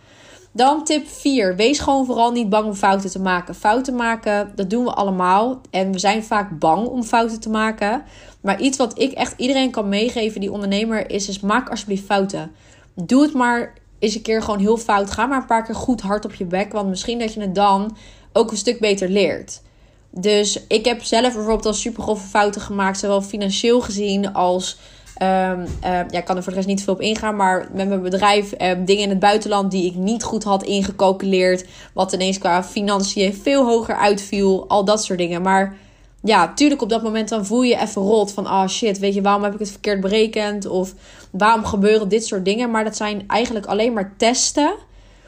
Dan 0.51 0.83
tip 0.83 1.07
4, 1.07 1.55
wees 1.55 1.79
gewoon 1.79 2.05
vooral 2.05 2.31
niet 2.31 2.49
bang 2.49 2.65
om 2.65 2.73
fouten 2.73 3.09
te 3.09 3.19
maken. 3.19 3.55
Fouten 3.55 3.95
maken, 3.95 4.51
dat 4.55 4.69
doen 4.69 4.83
we 4.83 4.93
allemaal. 4.93 5.61
En 5.69 5.91
we 5.91 5.99
zijn 5.99 6.23
vaak 6.23 6.59
bang 6.59 6.87
om 6.87 7.03
fouten 7.03 7.39
te 7.39 7.49
maken. 7.49 8.03
Maar 8.41 8.61
iets 8.61 8.77
wat 8.77 8.99
ik 8.99 9.11
echt 9.11 9.33
iedereen 9.37 9.71
kan 9.71 9.89
meegeven 9.89 10.41
die 10.41 10.51
ondernemer 10.51 11.09
is, 11.09 11.29
is 11.29 11.39
maak 11.39 11.69
alsjeblieft 11.69 12.05
fouten. 12.05 12.51
Doe 12.93 13.21
het 13.21 13.33
maar 13.33 13.73
is 13.99 14.15
een 14.15 14.21
keer 14.21 14.41
gewoon 14.41 14.59
heel 14.59 14.77
fout. 14.77 15.11
Ga 15.11 15.25
maar 15.25 15.39
een 15.39 15.45
paar 15.45 15.63
keer 15.63 15.75
goed 15.75 16.01
hard 16.01 16.25
op 16.25 16.33
je 16.33 16.45
bek. 16.45 16.71
Want 16.71 16.89
misschien 16.89 17.19
dat 17.19 17.33
je 17.33 17.41
het 17.41 17.55
dan 17.55 17.97
ook 18.33 18.51
een 18.51 18.57
stuk 18.57 18.79
beter 18.79 19.09
leert. 19.09 19.61
Dus 20.19 20.59
ik 20.67 20.85
heb 20.85 21.03
zelf 21.03 21.33
bijvoorbeeld 21.33 21.65
al 21.65 21.73
super 21.73 22.03
grove 22.03 22.27
fouten 22.27 22.61
gemaakt. 22.61 22.99
Zowel 22.99 23.21
financieel 23.21 23.81
gezien 23.81 24.33
als. 24.33 24.77
Um, 25.21 25.65
ja, 25.81 26.05
ik 26.11 26.25
kan 26.25 26.35
er 26.35 26.43
voor 26.43 26.51
de 26.51 26.57
rest 26.57 26.67
niet 26.67 26.83
veel 26.83 26.93
op 26.93 27.01
ingaan. 27.01 27.35
Maar 27.35 27.69
met 27.73 27.87
mijn 27.87 28.01
bedrijf 28.01 28.53
um, 28.61 28.85
dingen 28.85 29.03
in 29.03 29.09
het 29.09 29.19
buitenland 29.19 29.71
die 29.71 29.85
ik 29.85 29.95
niet 29.95 30.23
goed 30.23 30.43
had 30.43 30.63
ingecalculeerd. 30.63 31.65
Wat 31.93 32.13
ineens 32.13 32.37
qua 32.37 32.63
financiën 32.63 33.33
veel 33.33 33.65
hoger 33.65 33.95
uitviel. 33.95 34.65
Al 34.67 34.85
dat 34.85 35.03
soort 35.03 35.19
dingen. 35.19 35.41
Maar 35.41 35.75
ja, 36.23 36.53
tuurlijk 36.53 36.81
op 36.81 36.89
dat 36.89 37.03
moment 37.03 37.29
dan 37.29 37.45
voel 37.45 37.61
je 37.61 37.79
even 37.79 38.01
rot 38.01 38.31
van... 38.31 38.45
ah 38.45 38.63
oh 38.63 38.67
shit, 38.67 38.99
weet 38.99 39.13
je, 39.13 39.21
waarom 39.21 39.43
heb 39.43 39.53
ik 39.53 39.59
het 39.59 39.71
verkeerd 39.71 40.01
berekend? 40.01 40.65
Of 40.65 40.93
waarom 41.31 41.65
gebeuren 41.65 42.09
dit 42.09 42.25
soort 42.25 42.45
dingen? 42.45 42.71
Maar 42.71 42.83
dat 42.83 42.95
zijn 42.95 43.23
eigenlijk 43.27 43.65
alleen 43.65 43.93
maar 43.93 44.13
testen... 44.17 44.73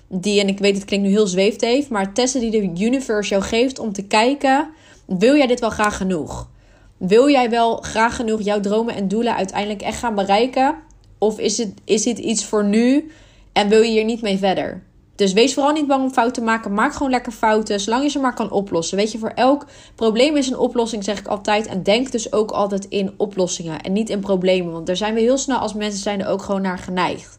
die, 0.07 0.42
en 0.42 0.47
ik 0.47 0.59
weet 0.59 0.75
het 0.75 0.85
klinkt 0.85 1.06
nu 1.07 1.12
heel 1.12 1.27
zweefteef... 1.27 1.89
maar 1.89 2.13
testen 2.13 2.42
die 2.42 2.51
de 2.51 2.83
universe 2.83 3.30
jou 3.30 3.44
geeft 3.44 3.80
om 3.80 3.94
te 3.94 4.03
kijken... 4.03 4.69
wil 5.17 5.35
jij 5.35 5.47
dit 5.47 5.59
wel 5.59 5.69
graag 5.69 5.97
genoeg? 5.97 6.50
Wil 6.97 7.29
jij 7.29 7.50
wel 7.50 7.75
graag 7.75 8.15
genoeg 8.15 8.41
jouw 8.41 8.59
dromen 8.59 8.95
en 8.95 9.07
doelen 9.07 9.35
uiteindelijk 9.35 9.81
echt 9.81 10.00
gaan 10.00 10.15
bereiken? 10.15 10.75
Of 11.17 11.39
is, 11.39 11.57
het, 11.57 11.73
is 11.85 12.03
dit 12.03 12.17
iets 12.17 12.45
voor 12.45 12.65
nu 12.65 13.11
en 13.53 13.69
wil 13.69 13.81
je 13.81 13.89
hier 13.89 14.03
niet 14.03 14.21
mee 14.21 14.38
verder? 14.38 14.83
Dus 15.15 15.33
wees 15.33 15.53
vooral 15.53 15.71
niet 15.71 15.88
bang 15.88 16.03
om 16.03 16.11
fouten 16.11 16.33
te 16.33 16.50
maken. 16.50 16.73
Maak 16.73 16.94
gewoon 16.94 17.11
lekker 17.11 17.31
fouten, 17.31 17.79
zolang 17.79 18.03
je 18.03 18.09
ze 18.09 18.19
maar 18.19 18.33
kan 18.33 18.51
oplossen. 18.51 18.97
Weet 18.97 19.11
je, 19.11 19.17
voor 19.17 19.31
elk 19.35 19.65
probleem 19.95 20.35
is 20.35 20.50
een 20.50 20.57
oplossing, 20.57 21.03
zeg 21.03 21.19
ik 21.19 21.27
altijd. 21.27 21.67
En 21.67 21.83
denk 21.83 22.11
dus 22.11 22.33
ook 22.33 22.51
altijd 22.51 22.85
in 22.85 23.13
oplossingen 23.17 23.81
en 23.81 23.94
niet 23.94 24.09
in 24.09 24.19
problemen. 24.19 24.73
Want 24.73 24.88
daar 24.88 24.97
zijn 24.97 25.13
we 25.13 25.19
heel 25.19 25.38
snel 25.38 25.57
als 25.57 25.73
mensen 25.73 26.01
zijn 26.01 26.21
er 26.21 26.27
ook 26.27 26.41
gewoon 26.41 26.61
naar 26.61 26.77
geneigd. 26.77 27.38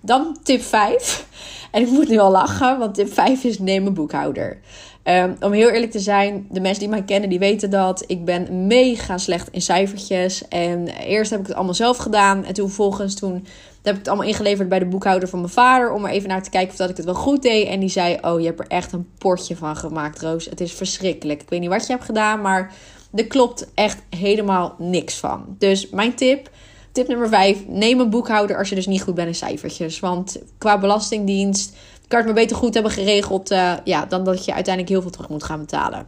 Dan 0.00 0.36
tip 0.42 0.62
5. 0.62 1.26
En 1.70 1.82
ik 1.82 1.90
moet 1.90 2.08
nu 2.08 2.18
al 2.18 2.30
lachen, 2.30 2.78
want 2.78 2.94
tip 2.94 3.12
5 3.12 3.44
is 3.44 3.58
neem 3.58 3.86
een 3.86 3.94
boekhouder. 3.94 4.60
Um, 5.04 5.36
om 5.40 5.52
heel 5.52 5.70
eerlijk 5.70 5.92
te 5.92 5.98
zijn, 5.98 6.46
de 6.50 6.60
mensen 6.60 6.80
die 6.80 6.88
mij 6.88 7.02
kennen, 7.02 7.28
die 7.28 7.38
weten 7.38 7.70
dat. 7.70 8.04
Ik 8.06 8.24
ben 8.24 8.66
mega 8.66 9.18
slecht 9.18 9.48
in 9.50 9.62
cijfertjes. 9.62 10.48
En 10.48 10.88
eerst 10.88 11.30
heb 11.30 11.40
ik 11.40 11.46
het 11.46 11.54
allemaal 11.56 11.74
zelf 11.74 11.96
gedaan. 11.96 12.44
En 12.44 12.54
toen 12.54 12.70
volgens 12.70 13.14
toen 13.14 13.46
heb 13.82 13.92
ik 13.92 13.98
het 13.98 14.08
allemaal 14.08 14.26
ingeleverd 14.26 14.68
bij 14.68 14.78
de 14.78 14.86
boekhouder 14.86 15.28
van 15.28 15.40
mijn 15.40 15.52
vader. 15.52 15.92
Om 15.92 16.04
er 16.04 16.10
even 16.10 16.28
naar 16.28 16.42
te 16.42 16.50
kijken 16.50 16.70
of 16.70 16.76
dat 16.76 16.90
ik 16.90 16.96
het 16.96 17.04
wel 17.04 17.14
goed 17.14 17.42
deed. 17.42 17.66
En 17.66 17.80
die 17.80 17.88
zei, 17.88 18.18
oh, 18.20 18.40
je 18.40 18.46
hebt 18.46 18.60
er 18.60 18.66
echt 18.66 18.92
een 18.92 19.08
potje 19.18 19.56
van 19.56 19.76
gemaakt, 19.76 20.20
Roos. 20.20 20.44
Het 20.44 20.60
is 20.60 20.72
verschrikkelijk. 20.72 21.42
Ik 21.42 21.48
weet 21.48 21.60
niet 21.60 21.68
wat 21.68 21.86
je 21.86 21.92
hebt 21.92 22.04
gedaan, 22.04 22.40
maar 22.40 22.72
er 23.14 23.26
klopt 23.26 23.66
echt 23.74 24.02
helemaal 24.10 24.74
niks 24.78 25.18
van. 25.18 25.44
Dus 25.58 25.90
mijn 25.90 26.14
tip... 26.14 26.50
Tip 26.92 27.08
nummer 27.08 27.28
5. 27.28 27.58
Neem 27.66 28.00
een 28.00 28.10
boekhouder 28.10 28.58
als 28.58 28.68
je 28.68 28.74
dus 28.74 28.86
niet 28.86 29.02
goed 29.02 29.14
bent 29.14 29.28
in 29.28 29.34
cijfertjes. 29.34 30.00
Want 30.00 30.38
qua 30.58 30.78
belastingdienst 30.78 31.76
kan 32.08 32.18
het 32.18 32.26
maar 32.26 32.34
beter 32.34 32.56
goed 32.56 32.74
hebben 32.74 32.92
geregeld. 32.92 33.50
Uh, 33.52 33.72
ja, 33.84 34.06
dan 34.06 34.24
dat 34.24 34.44
je 34.44 34.54
uiteindelijk 34.54 34.92
heel 34.92 35.02
veel 35.02 35.10
terug 35.10 35.28
moet 35.28 35.44
gaan 35.44 35.60
betalen. 35.60 36.06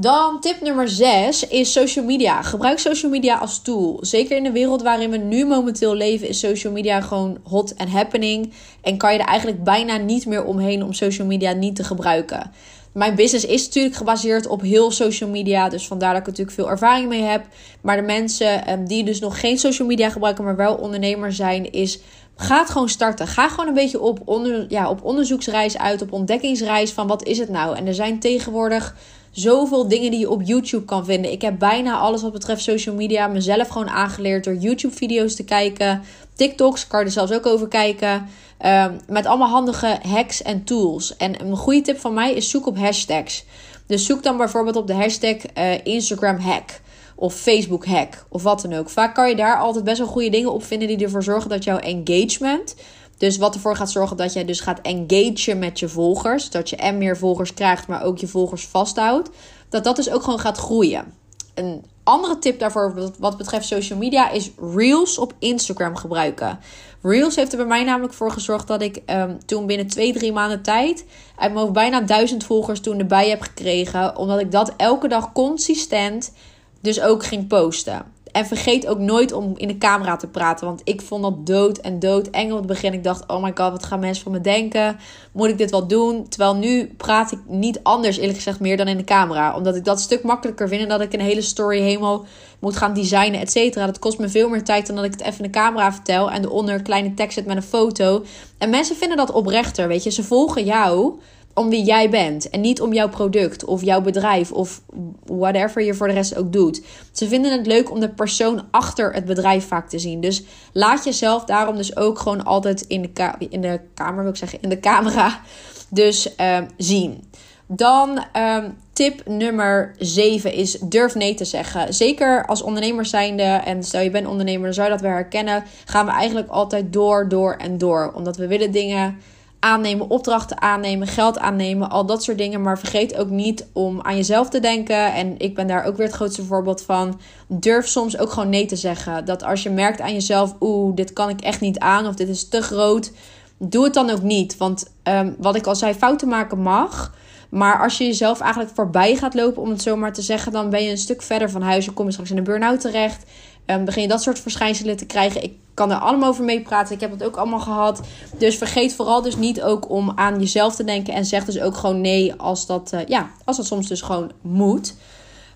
Dan 0.00 0.40
tip 0.40 0.60
nummer 0.60 0.88
6 0.88 1.48
is 1.48 1.72
social 1.72 2.04
media. 2.04 2.42
Gebruik 2.42 2.78
social 2.78 3.10
media 3.10 3.38
als 3.38 3.62
tool. 3.62 3.98
Zeker 4.00 4.36
in 4.36 4.42
de 4.42 4.52
wereld 4.52 4.82
waarin 4.82 5.10
we 5.10 5.16
nu 5.16 5.46
momenteel 5.46 5.94
leven, 5.94 6.28
is 6.28 6.38
social 6.38 6.72
media 6.72 7.00
gewoon 7.00 7.38
hot 7.42 7.74
and 7.78 7.88
happening. 7.88 8.52
En 8.80 8.96
kan 8.96 9.12
je 9.12 9.18
er 9.18 9.26
eigenlijk 9.26 9.64
bijna 9.64 9.96
niet 9.96 10.26
meer 10.26 10.44
omheen 10.44 10.82
om 10.82 10.92
social 10.92 11.26
media 11.26 11.52
niet 11.52 11.76
te 11.76 11.84
gebruiken. 11.84 12.50
Mijn 12.92 13.14
business 13.14 13.44
is 13.44 13.64
natuurlijk 13.64 13.94
gebaseerd 13.94 14.46
op 14.46 14.60
heel 14.60 14.90
social 14.90 15.30
media. 15.30 15.68
Dus 15.68 15.86
vandaar 15.86 16.12
dat 16.12 16.20
ik 16.20 16.26
natuurlijk 16.26 16.56
veel 16.56 16.70
ervaring 16.70 17.08
mee 17.08 17.22
heb. 17.22 17.44
Maar 17.80 17.96
de 17.96 18.02
mensen 18.02 18.66
ehm, 18.66 18.84
die 18.84 19.04
dus 19.04 19.20
nog 19.20 19.40
geen 19.40 19.58
social 19.58 19.88
media 19.88 20.10
gebruiken, 20.10 20.44
maar 20.44 20.56
wel 20.56 20.74
ondernemer 20.74 21.32
zijn, 21.32 21.72
is 21.72 22.00
Ga 22.40 22.64
gewoon 22.64 22.88
starten. 22.88 23.26
Ga 23.26 23.48
gewoon 23.48 23.66
een 23.66 23.74
beetje 23.74 24.00
op, 24.00 24.20
onder, 24.24 24.66
ja, 24.68 24.90
op 24.90 25.04
onderzoeksreis 25.04 25.78
uit, 25.78 26.02
op 26.02 26.12
ontdekkingsreis 26.12 26.92
van 26.92 27.06
wat 27.06 27.24
is 27.24 27.38
het 27.38 27.48
nou. 27.48 27.76
En 27.76 27.86
er 27.86 27.94
zijn 27.94 28.18
tegenwoordig 28.18 28.94
zoveel 29.30 29.88
dingen 29.88 30.10
die 30.10 30.20
je 30.20 30.30
op 30.30 30.42
YouTube 30.42 30.84
kan 30.84 31.04
vinden. 31.04 31.32
Ik 31.32 31.42
heb 31.42 31.58
bijna 31.58 31.98
alles 31.98 32.22
wat 32.22 32.32
betreft 32.32 32.62
social 32.62 32.94
media 32.94 33.26
mezelf 33.26 33.68
gewoon 33.68 33.88
aangeleerd 33.88 34.44
door 34.44 34.54
YouTube-video's 34.54 35.34
te 35.34 35.44
kijken. 35.44 36.02
TikToks 36.34 36.86
kan 36.86 37.00
je 37.00 37.06
er 37.06 37.12
zelfs 37.12 37.32
ook 37.32 37.46
over 37.46 37.68
kijken. 37.68 38.28
Ehm, 38.58 38.92
met 39.06 39.26
allemaal 39.26 39.48
handige 39.48 39.98
hacks 40.02 40.42
en 40.42 40.64
tools. 40.64 41.16
En 41.16 41.40
een 41.40 41.56
goede 41.56 41.80
tip 41.80 41.98
van 41.98 42.14
mij 42.14 42.32
is 42.32 42.50
zoek 42.50 42.66
op 42.66 42.78
hashtags. 42.78 43.44
Dus 43.86 44.06
zoek 44.06 44.22
dan 44.22 44.36
bijvoorbeeld 44.36 44.76
op 44.76 44.86
de 44.86 44.94
hashtag 44.94 45.36
uh, 45.58 45.84
Instagram 45.84 46.38
hack 46.38 46.80
of 47.20 47.34
Facebook 47.34 47.86
hack 47.86 48.26
of 48.28 48.42
wat 48.42 48.60
dan 48.60 48.72
ook. 48.72 48.90
Vaak 48.90 49.14
kan 49.14 49.28
je 49.28 49.36
daar 49.36 49.58
altijd 49.58 49.84
best 49.84 49.98
wel 49.98 50.06
goede 50.06 50.30
dingen 50.30 50.52
op 50.52 50.64
vinden 50.64 50.88
die 50.88 51.04
ervoor 51.04 51.22
zorgen 51.22 51.50
dat 51.50 51.64
jouw 51.64 51.78
engagement, 51.78 52.74
dus 53.16 53.36
wat 53.36 53.54
ervoor 53.54 53.76
gaat 53.76 53.90
zorgen 53.90 54.16
dat 54.16 54.32
jij 54.32 54.44
dus 54.44 54.60
gaat 54.60 54.80
engagen 54.80 55.58
met 55.58 55.78
je 55.78 55.88
volgers, 55.88 56.50
dat 56.50 56.70
je 56.70 56.76
en 56.76 56.98
meer 56.98 57.16
volgers 57.16 57.54
krijgt, 57.54 57.86
maar 57.86 58.02
ook 58.02 58.18
je 58.18 58.26
volgers 58.26 58.66
vasthoudt, 58.66 59.30
dat 59.68 59.84
dat 59.84 59.96
dus 59.96 60.10
ook 60.10 60.22
gewoon 60.22 60.38
gaat 60.38 60.58
groeien. 60.58 61.12
Een 61.54 61.84
andere 62.02 62.38
tip 62.38 62.58
daarvoor 62.58 63.12
wat 63.18 63.36
betreft 63.36 63.66
social 63.66 63.98
media 63.98 64.30
is 64.30 64.50
Reels 64.74 65.18
op 65.18 65.34
Instagram 65.38 65.96
gebruiken. 65.96 66.58
Reels 67.02 67.36
heeft 67.36 67.52
er 67.52 67.58
bij 67.58 67.66
mij 67.66 67.84
namelijk 67.84 68.14
voor 68.14 68.30
gezorgd 68.30 68.66
dat 68.66 68.82
ik 68.82 69.02
um, 69.06 69.38
toen 69.46 69.66
binnen 69.66 69.86
2, 69.86 70.12
3 70.12 70.32
maanden 70.32 70.62
tijd 70.62 71.04
uit 71.36 71.72
bijna 71.72 72.00
1000 72.00 72.44
volgers 72.44 72.80
toen 72.80 72.98
erbij 72.98 73.28
heb 73.28 73.40
gekregen. 73.40 74.16
Omdat 74.16 74.40
ik 74.40 74.52
dat 74.52 74.72
elke 74.76 75.08
dag 75.08 75.32
consistent 75.32 76.32
dus 76.80 77.00
ook 77.00 77.24
ging 77.24 77.46
posten. 77.46 78.16
En 78.32 78.46
vergeet 78.46 78.86
ook 78.86 78.98
nooit 78.98 79.32
om 79.32 79.52
in 79.56 79.68
de 79.68 79.78
camera 79.78 80.16
te 80.16 80.26
praten. 80.26 80.66
Want 80.66 80.80
ik 80.84 81.00
vond 81.00 81.22
dat 81.22 81.46
dood 81.46 81.78
en 81.78 81.98
dood 81.98 82.26
eng 82.26 82.50
op 82.50 82.58
het 82.58 82.66
begin. 82.66 82.92
Ik 82.92 83.04
dacht, 83.04 83.26
oh 83.26 83.42
my 83.42 83.52
god, 83.54 83.70
wat 83.70 83.84
gaan 83.84 84.00
mensen 84.00 84.22
van 84.22 84.32
me 84.32 84.40
denken? 84.40 84.96
Moet 85.32 85.48
ik 85.48 85.58
dit 85.58 85.70
wel 85.70 85.86
doen? 85.86 86.28
Terwijl 86.28 86.56
nu 86.56 86.94
praat 86.96 87.32
ik 87.32 87.38
niet 87.46 87.80
anders, 87.82 88.16
eerlijk 88.16 88.36
gezegd, 88.36 88.60
meer 88.60 88.76
dan 88.76 88.88
in 88.88 88.96
de 88.96 89.04
camera. 89.04 89.56
Omdat 89.56 89.76
ik 89.76 89.84
dat 89.84 90.00
stuk 90.00 90.22
makkelijker 90.22 90.68
vind. 90.68 90.82
En 90.82 90.88
dat 90.88 91.00
ik 91.00 91.12
een 91.12 91.20
hele 91.20 91.42
story 91.42 91.80
helemaal 91.80 92.24
moet 92.58 92.76
gaan 92.76 92.94
designen, 92.94 93.40
et 93.40 93.50
cetera. 93.50 93.86
Dat 93.86 93.98
kost 93.98 94.18
me 94.18 94.28
veel 94.28 94.48
meer 94.48 94.64
tijd 94.64 94.86
dan 94.86 94.96
dat 94.96 95.04
ik 95.04 95.12
het 95.12 95.20
even 95.20 95.44
in 95.44 95.50
de 95.50 95.58
camera 95.58 95.92
vertel. 95.92 96.30
En 96.30 96.44
eronder 96.44 96.82
kleine 96.82 97.14
tekst 97.14 97.34
zet 97.34 97.46
met 97.46 97.56
een 97.56 97.62
foto. 97.62 98.24
En 98.58 98.70
mensen 98.70 98.96
vinden 98.96 99.16
dat 99.16 99.32
oprechter, 99.32 99.88
weet 99.88 100.02
je. 100.02 100.10
Ze 100.10 100.22
volgen 100.22 100.64
jou 100.64 101.18
om 101.58 101.68
wie 101.68 101.84
jij 101.84 102.10
bent. 102.10 102.50
En 102.50 102.60
niet 102.60 102.80
om 102.80 102.92
jouw 102.92 103.08
product 103.08 103.64
of 103.64 103.82
jouw 103.82 104.00
bedrijf 104.00 104.52
of 104.52 104.80
whatever 105.24 105.82
je 105.82 105.94
voor 105.94 106.06
de 106.08 106.12
rest 106.12 106.36
ook 106.36 106.52
doet. 106.52 106.82
Ze 107.12 107.28
vinden 107.28 107.52
het 107.52 107.66
leuk 107.66 107.90
om 107.90 108.00
de 108.00 108.08
persoon 108.08 108.62
achter 108.70 109.12
het 109.12 109.24
bedrijf 109.24 109.66
vaak 109.66 109.88
te 109.88 109.98
zien. 109.98 110.20
Dus 110.20 110.42
laat 110.72 111.04
jezelf 111.04 111.44
daarom 111.44 111.76
dus 111.76 111.96
ook 111.96 112.18
gewoon 112.18 112.44
altijd 112.44 112.80
in 112.80 113.02
de, 113.02 113.32
in 113.48 113.60
de 113.60 113.80
kamer, 113.94 114.22
wil 114.22 114.32
ik 114.32 114.38
zeggen, 114.38 114.62
in 114.62 114.68
de 114.68 114.80
camera 114.80 115.40
dus 115.88 116.34
uh, 116.40 116.58
zien. 116.76 117.26
Dan 117.70 118.24
um, 118.36 118.76
tip 118.92 119.26
nummer 119.26 119.94
7 119.98 120.52
is 120.52 120.78
durf 120.80 121.14
nee 121.14 121.34
te 121.34 121.44
zeggen. 121.44 121.94
Zeker 121.94 122.46
als 122.46 122.62
ondernemer 122.62 123.06
zijnde, 123.06 123.42
en 123.42 123.82
stel 123.82 124.00
je 124.00 124.10
bent 124.10 124.26
ondernemer, 124.26 124.64
dan 124.64 124.74
zou 124.74 124.86
je 124.86 124.92
dat 124.92 125.02
weer 125.02 125.12
herkennen. 125.12 125.64
Gaan 125.84 126.06
we 126.06 126.12
eigenlijk 126.12 126.48
altijd 126.48 126.92
door, 126.92 127.28
door 127.28 127.54
en 127.54 127.78
door. 127.78 128.12
Omdat 128.14 128.36
we 128.36 128.46
willen 128.46 128.70
dingen 128.70 129.18
aannemen, 129.60 130.10
opdrachten 130.10 130.62
aannemen, 130.62 131.06
geld 131.06 131.38
aannemen, 131.38 131.90
al 131.90 132.06
dat 132.06 132.22
soort 132.22 132.38
dingen. 132.38 132.62
Maar 132.62 132.78
vergeet 132.78 133.16
ook 133.16 133.30
niet 133.30 133.66
om 133.72 134.00
aan 134.02 134.16
jezelf 134.16 134.48
te 134.48 134.60
denken. 134.60 135.14
En 135.14 135.34
ik 135.38 135.54
ben 135.54 135.66
daar 135.66 135.84
ook 135.84 135.96
weer 135.96 136.06
het 136.06 136.14
grootste 136.14 136.44
voorbeeld 136.44 136.82
van. 136.82 137.20
Durf 137.46 137.88
soms 137.88 138.18
ook 138.18 138.30
gewoon 138.30 138.48
nee 138.48 138.66
te 138.66 138.76
zeggen. 138.76 139.24
Dat 139.24 139.42
als 139.42 139.62
je 139.62 139.70
merkt 139.70 140.00
aan 140.00 140.12
jezelf, 140.12 140.54
oeh, 140.60 140.94
dit 140.94 141.12
kan 141.12 141.28
ik 141.28 141.40
echt 141.40 141.60
niet 141.60 141.78
aan 141.78 142.06
of 142.06 142.14
dit 142.14 142.28
is 142.28 142.48
te 142.48 142.62
groot, 142.62 143.12
doe 143.58 143.84
het 143.84 143.94
dan 143.94 144.10
ook 144.10 144.22
niet. 144.22 144.56
Want 144.56 144.90
um, 145.02 145.34
wat 145.38 145.56
ik 145.56 145.66
al 145.66 145.76
zei, 145.76 145.94
fouten 145.94 146.28
maken 146.28 146.58
mag. 146.58 147.12
Maar 147.48 147.82
als 147.82 147.98
je 147.98 148.04
jezelf 148.04 148.40
eigenlijk 148.40 148.74
voorbij 148.74 149.16
gaat 149.16 149.34
lopen, 149.34 149.62
om 149.62 149.70
het 149.70 149.82
zo 149.82 149.96
maar 149.96 150.12
te 150.12 150.22
zeggen, 150.22 150.52
dan 150.52 150.70
ben 150.70 150.84
je 150.84 150.90
een 150.90 150.98
stuk 150.98 151.22
verder 151.22 151.50
van 151.50 151.62
huis. 151.62 151.84
Je 151.84 151.92
straks 152.08 152.30
in 152.30 152.36
een 152.36 152.44
burn-out 152.44 152.80
terecht. 152.80 153.24
Um, 153.70 153.84
begin 153.84 154.02
je 154.02 154.08
dat 154.08 154.22
soort 154.22 154.38
verschijnselen 154.38 154.96
te 154.96 155.06
krijgen. 155.06 155.42
Ik 155.42 155.52
kan 155.74 155.90
er 155.90 155.96
allemaal 155.96 156.28
over 156.28 156.44
meepraten. 156.44 156.94
Ik 156.94 157.00
heb 157.00 157.10
het 157.10 157.24
ook 157.24 157.36
allemaal 157.36 157.60
gehad. 157.60 158.00
Dus 158.38 158.56
vergeet 158.56 158.94
vooral 158.94 159.22
dus 159.22 159.36
niet 159.36 159.62
ook 159.62 159.90
om 159.90 160.12
aan 160.14 160.40
jezelf 160.40 160.74
te 160.74 160.84
denken. 160.84 161.14
En 161.14 161.24
zeg 161.24 161.44
dus 161.44 161.60
ook 161.60 161.76
gewoon 161.76 162.00
nee 162.00 162.34
als 162.34 162.66
dat, 162.66 162.92
uh, 162.94 163.00
ja, 163.06 163.30
als 163.44 163.56
dat 163.56 163.66
soms 163.66 163.88
dus 163.88 164.00
gewoon 164.00 164.32
moet. 164.40 164.94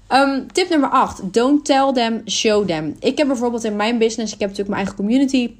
Um, 0.09 0.52
tip 0.52 0.69
nummer 0.69 0.88
8. 0.88 1.33
Don't 1.35 1.64
tell 1.64 1.92
them, 1.92 2.23
show 2.26 2.66
them. 2.66 2.97
Ik 2.99 3.19
heb 3.19 3.26
bijvoorbeeld 3.26 3.64
in 3.64 3.76
mijn 3.76 3.99
business, 3.99 4.33
ik 4.33 4.40
heb 4.40 4.49
natuurlijk 4.49 4.76
mijn 4.76 4.87
eigen 4.87 4.97
community. 4.97 5.54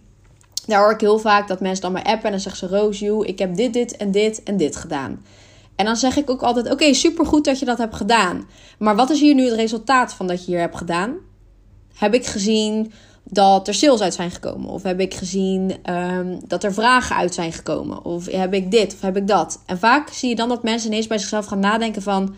Daar 0.67 0.81
hoor 0.81 0.93
ik 0.93 1.01
heel 1.01 1.19
vaak 1.19 1.49
dat 1.49 1.61
mensen 1.61 1.83
dan 1.83 1.93
mij 1.93 2.03
appen 2.03 2.25
en 2.25 2.31
dan 2.31 2.41
zeggen 2.41 2.69
ze... 2.69 2.77
Roos, 2.77 3.03
ik 3.27 3.39
heb 3.39 3.57
dit, 3.57 3.73
dit 3.73 3.97
en 3.97 4.11
dit 4.11 4.43
en 4.43 4.57
dit 4.57 4.77
gedaan. 4.77 5.21
En 5.77 5.85
dan 5.85 5.97
zeg 5.97 6.17
ik 6.17 6.31
ook 6.31 6.43
altijd: 6.43 6.71
Oké, 6.71 6.95
supergoed 6.95 7.45
dat 7.45 7.59
je 7.59 7.65
dat 7.65 7.79
hebt 7.79 7.95
gedaan. 7.95 8.49
Maar 8.79 8.97
wat 8.97 9.11
is 9.11 9.21
hier 9.21 9.35
nu 9.35 9.45
het 9.45 9.55
resultaat 9.55 10.15
van 10.15 10.27
dat 10.27 10.45
je 10.45 10.51
hier 10.51 10.61
hebt 10.61 10.77
gedaan? 10.77 11.17
Heb 11.95 12.15
ik 12.15 12.27
gezien 12.27 12.93
dat 13.25 13.69
er 13.69 13.75
sales 13.75 14.01
uit 14.01 14.15
zijn 14.15 14.31
gekomen? 14.31 14.69
Of 14.71 14.83
heb 14.83 15.01
ik 15.01 15.15
gezien 15.15 15.91
um, 15.91 16.41
dat 16.47 16.65
er 16.65 16.73
vragen 16.73 17.17
uit 17.17 17.35
zijn 17.35 17.53
gekomen? 17.53 18.05
Of 18.05 18.27
heb 18.27 18.55
ik 18.55 18.71
dit 18.71 18.95
of 18.95 19.01
heb 19.01 19.17
ik 19.17 19.27
dat? 19.27 19.63
En 19.67 19.79
vaak 19.79 20.09
zie 20.09 20.29
je 20.29 20.35
dan 20.35 20.49
dat 20.49 20.63
mensen 20.63 20.91
ineens 20.91 21.07
bij 21.07 21.19
zichzelf 21.19 21.47
gaan 21.47 21.59
nadenken: 21.59 22.03
van, 22.03 22.35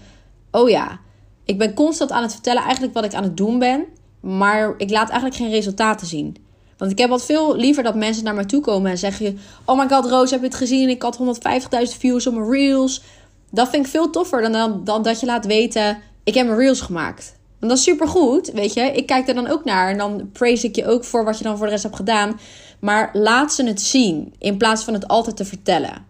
Oh 0.51 0.69
ja, 0.69 0.99
ik 1.45 1.59
ben 1.59 1.75
constant 1.75 2.11
aan 2.11 2.23
het 2.23 2.33
vertellen 2.33 2.63
eigenlijk 2.63 2.95
wat 2.95 3.05
ik 3.05 3.15
aan 3.15 3.23
het 3.23 3.37
doen 3.37 3.59
ben. 3.59 3.85
Maar 4.21 4.75
ik 4.77 4.91
laat 4.91 5.09
eigenlijk 5.09 5.41
geen 5.41 5.51
resultaten 5.51 6.07
zien. 6.07 6.37
Want 6.77 6.91
ik 6.91 6.99
heb 6.99 7.09
wat 7.09 7.25
veel 7.25 7.57
liever 7.57 7.83
dat 7.83 7.95
mensen 7.95 8.25
naar 8.25 8.35
mij 8.35 8.45
toe 8.45 8.61
komen 8.61 8.91
en 8.91 8.99
zeggen: 8.99 9.39
Oh 9.65 9.79
my 9.79 9.89
god, 9.89 10.11
Roos, 10.11 10.31
heb 10.31 10.41
je 10.41 10.47
het 10.47 10.55
gezien? 10.55 10.89
Ik 10.89 11.03
had 11.03 11.19
150.000 11.19 11.99
views 11.99 12.27
op 12.27 12.35
mijn 12.35 12.51
reels. 12.51 13.03
Dat 13.51 13.69
vind 13.69 13.85
ik 13.85 13.91
veel 13.91 14.11
toffer 14.11 14.43
dan, 14.43 14.53
dan, 14.53 14.85
dan 14.85 15.03
dat 15.03 15.21
je 15.21 15.27
laat 15.27 15.47
weten: 15.47 15.99
ik 16.25 16.35
heb 16.35 16.47
mijn 16.47 16.59
reels 16.59 16.81
gemaakt. 16.81 17.35
Want 17.65 17.77
dat 17.77 17.87
is 17.87 17.93
super 17.93 18.09
goed, 18.09 18.51
weet 18.51 18.75
je. 18.75 18.81
Ik 18.81 19.07
kijk 19.07 19.29
er 19.29 19.35
dan 19.35 19.47
ook 19.47 19.65
naar 19.65 19.91
en 19.91 19.99
dan 19.99 20.31
praise 20.33 20.67
ik 20.67 20.77
je 20.77 20.87
ook 20.87 21.05
voor 21.05 21.25
wat 21.25 21.39
je 21.39 21.45
dan 21.45 21.57
voor 21.57 21.67
de 21.67 21.73
rest 21.73 21.83
hebt 21.83 21.97
gedaan. 21.97 22.41
Maar 22.79 23.11
laat 23.13 23.53
ze 23.53 23.65
het 23.65 23.81
zien 23.81 24.35
in 24.39 24.57
plaats 24.57 24.85
van 24.85 24.95
het 24.95 25.09
altijd 25.09 25.37
te 25.37 25.45
vertellen. 25.45 26.07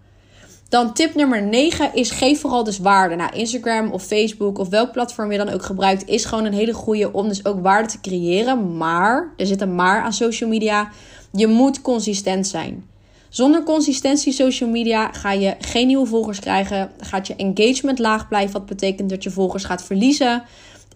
Dan 0.68 0.92
tip 0.92 1.14
nummer 1.14 1.42
9 1.42 1.94
is 1.94 2.10
geef 2.10 2.40
vooral 2.40 2.64
dus 2.64 2.78
waarde. 2.78 3.14
Nou, 3.14 3.36
Instagram 3.36 3.92
of 3.92 4.02
Facebook 4.02 4.58
of 4.58 4.68
welk 4.68 4.92
platform 4.92 5.32
je 5.32 5.38
dan 5.38 5.48
ook 5.48 5.62
gebruikt, 5.62 6.08
is 6.08 6.24
gewoon 6.24 6.44
een 6.44 6.52
hele 6.52 6.74
goede 6.74 7.12
om 7.12 7.28
dus 7.28 7.44
ook 7.44 7.62
waarde 7.62 7.88
te 7.88 8.00
creëren. 8.00 8.76
Maar, 8.76 9.32
er 9.36 9.46
zit 9.46 9.60
een 9.60 9.74
maar 9.74 10.02
aan 10.02 10.12
social 10.12 10.50
media, 10.50 10.88
je 11.32 11.46
moet 11.46 11.82
consistent 11.82 12.46
zijn. 12.46 12.84
Zonder 13.28 13.62
consistentie 13.62 14.32
social 14.32 14.70
media 14.70 15.12
ga 15.12 15.32
je 15.32 15.54
geen 15.60 15.86
nieuwe 15.86 16.06
volgers 16.06 16.40
krijgen. 16.40 16.90
Gaat 16.98 17.26
je 17.26 17.36
engagement 17.36 17.98
laag 17.98 18.28
blijven, 18.28 18.52
wat 18.52 18.66
betekent 18.66 19.10
dat 19.10 19.22
je 19.22 19.30
volgers 19.30 19.64
gaat 19.64 19.84
verliezen. 19.84 20.42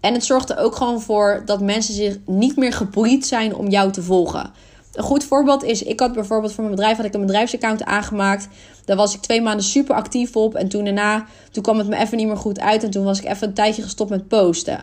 En 0.01 0.13
het 0.13 0.23
zorgt 0.25 0.49
er 0.49 0.57
ook 0.57 0.75
gewoon 0.75 1.01
voor 1.01 1.41
dat 1.45 1.61
mensen 1.61 1.93
zich 1.93 2.17
niet 2.25 2.55
meer 2.55 2.73
geboeid 2.73 3.25
zijn 3.25 3.55
om 3.55 3.67
jou 3.67 3.91
te 3.91 4.01
volgen. 4.01 4.51
Een 4.93 5.03
goed 5.03 5.23
voorbeeld 5.23 5.63
is, 5.63 5.83
ik 5.83 5.99
had 5.99 6.13
bijvoorbeeld 6.13 6.53
voor 6.53 6.63
mijn 6.63 6.75
bedrijf 6.75 6.97
had 6.97 7.05
ik 7.05 7.13
een 7.13 7.21
bedrijfsaccount 7.25 7.83
aangemaakt. 7.83 8.47
Daar 8.85 8.97
was 8.97 9.15
ik 9.15 9.21
twee 9.21 9.41
maanden 9.41 9.65
super 9.65 9.95
actief 9.95 10.35
op. 10.35 10.55
En 10.55 10.67
toen 10.67 10.83
daarna, 10.83 11.25
toen 11.51 11.63
kwam 11.63 11.77
het 11.77 11.87
me 11.87 11.97
even 11.97 12.17
niet 12.17 12.27
meer 12.27 12.37
goed 12.37 12.59
uit. 12.59 12.83
En 12.83 12.89
toen 12.89 13.03
was 13.03 13.19
ik 13.19 13.25
even 13.25 13.47
een 13.47 13.53
tijdje 13.53 13.81
gestopt 13.81 14.09
met 14.09 14.27
posten. 14.27 14.79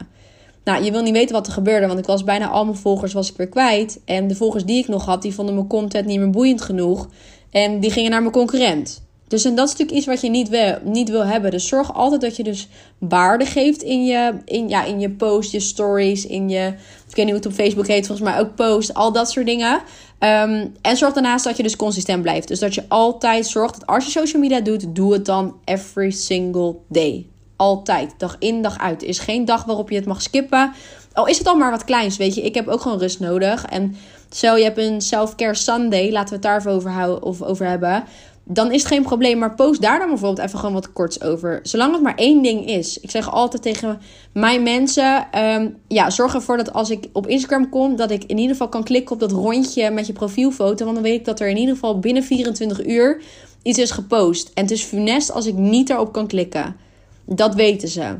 Nou, 0.64 0.84
je 0.84 0.90
wil 0.90 1.02
niet 1.02 1.12
weten 1.12 1.34
wat 1.34 1.46
er 1.46 1.52
gebeurde, 1.52 1.86
want 1.86 1.98
ik 1.98 2.06
was 2.06 2.24
bijna 2.24 2.48
al 2.48 2.64
mijn 2.64 2.76
volgers 2.76 3.12
was 3.12 3.30
ik 3.30 3.36
weer 3.36 3.48
kwijt. 3.48 4.00
En 4.04 4.28
de 4.28 4.34
volgers 4.34 4.64
die 4.64 4.78
ik 4.78 4.88
nog 4.88 5.04
had, 5.04 5.22
die 5.22 5.34
vonden 5.34 5.54
mijn 5.54 5.66
content 5.66 6.06
niet 6.06 6.18
meer 6.18 6.30
boeiend 6.30 6.62
genoeg. 6.62 7.08
En 7.50 7.80
die 7.80 7.90
gingen 7.90 8.10
naar 8.10 8.20
mijn 8.20 8.32
concurrent. 8.32 9.05
Dus 9.28 9.44
en 9.44 9.54
dat 9.54 9.66
is 9.66 9.70
natuurlijk 9.70 9.98
iets 9.98 10.06
wat 10.06 10.20
je 10.20 10.30
niet 10.30 10.48
wil, 10.48 10.78
niet 10.82 11.10
wil 11.10 11.24
hebben. 11.24 11.50
Dus 11.50 11.68
zorg 11.68 11.94
altijd 11.94 12.20
dat 12.20 12.36
je 12.36 12.42
dus 12.42 12.68
waarde 12.98 13.44
geeft 13.44 13.82
in 13.82 14.04
je, 14.04 14.34
in, 14.44 14.68
ja, 14.68 14.84
in 14.84 15.00
je 15.00 15.10
post, 15.10 15.52
je 15.52 15.60
stories, 15.60 16.26
in 16.26 16.48
je... 16.48 16.66
Ik 17.08 17.16
weet 17.16 17.24
niet 17.24 17.34
hoe 17.34 17.44
het 17.44 17.46
op 17.46 17.64
Facebook 17.64 17.86
heet, 17.86 18.06
volgens 18.06 18.28
mij 18.28 18.38
ook 18.38 18.54
post. 18.54 18.94
Al 18.94 19.12
dat 19.12 19.30
soort 19.30 19.46
dingen. 19.46 19.72
Um, 20.20 20.74
en 20.82 20.96
zorg 20.96 21.12
daarnaast 21.12 21.44
dat 21.44 21.56
je 21.56 21.62
dus 21.62 21.76
consistent 21.76 22.22
blijft. 22.22 22.48
Dus 22.48 22.58
dat 22.58 22.74
je 22.74 22.84
altijd 22.88 23.46
zorgt 23.46 23.74
dat 23.74 23.86
als 23.86 24.04
je 24.04 24.10
social 24.10 24.42
media 24.42 24.60
doet, 24.60 24.94
doe 24.94 25.12
het 25.12 25.24
dan 25.24 25.56
every 25.64 26.10
single 26.10 26.76
day. 26.88 27.26
Altijd. 27.56 28.14
Dag 28.18 28.36
in, 28.38 28.62
dag 28.62 28.78
uit. 28.78 29.02
Er 29.02 29.08
is 29.08 29.18
geen 29.18 29.44
dag 29.44 29.64
waarop 29.64 29.90
je 29.90 29.96
het 29.96 30.06
mag 30.06 30.22
skippen. 30.22 30.72
Al 31.12 31.26
is 31.26 31.38
het 31.38 31.46
al 31.46 31.56
maar 31.56 31.70
wat 31.70 31.84
kleins, 31.84 32.16
weet 32.16 32.34
je. 32.34 32.42
Ik 32.42 32.54
heb 32.54 32.68
ook 32.68 32.80
gewoon 32.80 32.98
rust 32.98 33.20
nodig. 33.20 33.64
En 33.64 33.96
Stel 34.30 34.56
je 34.56 34.64
hebt 34.64 34.78
een 34.78 35.00
self-care 35.00 35.54
Sunday, 35.54 36.10
laten 36.10 36.28
we 36.28 36.48
het 36.48 36.64
daarover 36.64 37.22
over 37.46 37.66
hebben. 37.66 38.04
Dan 38.48 38.72
is 38.72 38.82
het 38.82 38.92
geen 38.92 39.02
probleem, 39.02 39.38
maar 39.38 39.54
post 39.54 39.80
daar 39.80 39.98
dan 39.98 40.08
bijvoorbeeld 40.08 40.46
even 40.46 40.58
gewoon 40.58 40.74
wat 40.74 40.92
korts 40.92 41.20
over. 41.20 41.60
Zolang 41.62 41.92
het 41.92 42.02
maar 42.02 42.14
één 42.14 42.42
ding 42.42 42.66
is. 42.66 43.00
Ik 43.00 43.10
zeg 43.10 43.30
altijd 43.30 43.62
tegen 43.62 44.00
mijn 44.32 44.62
mensen: 44.62 45.38
um, 45.38 45.76
ja, 45.88 46.10
zorg 46.10 46.34
ervoor 46.34 46.56
dat 46.56 46.72
als 46.72 46.90
ik 46.90 47.08
op 47.12 47.26
Instagram 47.26 47.68
kom, 47.68 47.96
dat 47.96 48.10
ik 48.10 48.24
in 48.24 48.36
ieder 48.36 48.52
geval 48.52 48.68
kan 48.68 48.84
klikken 48.84 49.14
op 49.14 49.20
dat 49.20 49.32
rondje 49.32 49.90
met 49.90 50.06
je 50.06 50.12
profielfoto. 50.12 50.84
Want 50.84 50.96
dan 50.96 51.04
weet 51.04 51.18
ik 51.18 51.24
dat 51.24 51.40
er 51.40 51.48
in 51.48 51.56
ieder 51.56 51.74
geval 51.74 51.98
binnen 51.98 52.22
24 52.22 52.86
uur 52.86 53.22
iets 53.62 53.78
is 53.78 53.90
gepost. 53.90 54.50
En 54.54 54.62
het 54.62 54.72
is 54.72 54.82
funest 54.82 55.32
als 55.32 55.46
ik 55.46 55.54
niet 55.54 55.90
erop 55.90 56.12
kan 56.12 56.26
klikken. 56.26 56.76
Dat 57.24 57.54
weten 57.54 57.88
ze. 57.88 58.14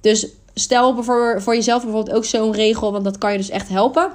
Dus 0.00 0.26
stel 0.54 1.02
voor, 1.02 1.42
voor 1.42 1.54
jezelf 1.54 1.82
bijvoorbeeld 1.82 2.16
ook 2.16 2.24
zo'n 2.24 2.52
regel, 2.52 2.92
want 2.92 3.04
dat 3.04 3.18
kan 3.18 3.32
je 3.32 3.38
dus 3.38 3.50
echt 3.50 3.68
helpen. 3.68 4.12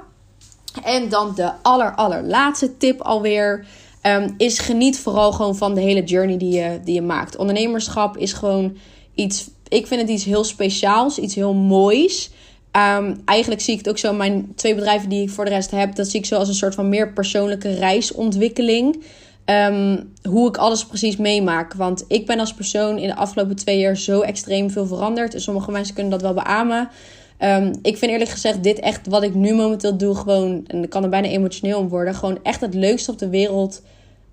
En 0.82 1.08
dan 1.08 1.32
de 1.34 1.50
aller, 1.62 1.94
allerlaatste 1.94 2.76
tip 2.76 3.00
alweer. 3.00 3.66
Um, 4.16 4.34
is 4.36 4.58
geniet 4.58 4.98
vooral 4.98 5.32
gewoon 5.32 5.56
van 5.56 5.74
de 5.74 5.80
hele 5.80 6.04
journey 6.04 6.36
die 6.36 6.52
je, 6.52 6.80
die 6.84 6.94
je 6.94 7.02
maakt. 7.02 7.36
Ondernemerschap 7.36 8.16
is 8.16 8.32
gewoon 8.32 8.76
iets. 9.14 9.50
Ik 9.68 9.86
vind 9.86 10.00
het 10.00 10.10
iets 10.10 10.24
heel 10.24 10.44
speciaals, 10.44 11.18
iets 11.18 11.34
heel 11.34 11.54
moois. 11.54 12.30
Um, 12.72 13.20
eigenlijk 13.24 13.60
zie 13.60 13.72
ik 13.72 13.78
het 13.78 13.88
ook 13.88 13.98
zo. 13.98 14.12
Mijn 14.12 14.52
twee 14.54 14.74
bedrijven 14.74 15.08
die 15.08 15.22
ik 15.22 15.30
voor 15.30 15.44
de 15.44 15.50
rest 15.50 15.70
heb, 15.70 15.94
dat 15.94 16.08
zie 16.08 16.20
ik 16.20 16.26
zo 16.26 16.36
als 16.36 16.48
een 16.48 16.54
soort 16.54 16.74
van 16.74 16.88
meer 16.88 17.12
persoonlijke 17.12 17.74
reisontwikkeling. 17.74 19.02
Um, 19.44 20.12
hoe 20.22 20.48
ik 20.48 20.56
alles 20.56 20.86
precies 20.86 21.16
meemaak. 21.16 21.74
Want 21.74 22.04
ik 22.08 22.26
ben 22.26 22.38
als 22.38 22.54
persoon 22.54 22.98
in 22.98 23.08
de 23.08 23.16
afgelopen 23.16 23.56
twee 23.56 23.78
jaar 23.78 23.96
zo 23.96 24.20
extreem 24.20 24.70
veel 24.70 24.86
veranderd. 24.86 25.34
En 25.34 25.40
sommige 25.40 25.70
mensen 25.70 25.94
kunnen 25.94 26.12
dat 26.12 26.22
wel 26.22 26.34
beamen. 26.34 26.90
Ik 27.82 27.96
vind 27.96 28.12
eerlijk 28.12 28.30
gezegd 28.30 28.62
dit 28.62 28.78
echt 28.78 29.06
wat 29.06 29.22
ik 29.22 29.34
nu 29.34 29.54
momenteel 29.54 29.96
doe 29.96 30.14
gewoon... 30.14 30.64
en 30.66 30.82
ik 30.82 30.90
kan 30.90 31.02
er 31.02 31.08
bijna 31.08 31.28
emotioneel 31.28 31.78
om 31.78 31.88
worden... 31.88 32.14
gewoon 32.14 32.38
echt 32.42 32.60
het 32.60 32.74
leukste 32.74 33.10
op 33.10 33.18
de 33.18 33.28
wereld 33.28 33.82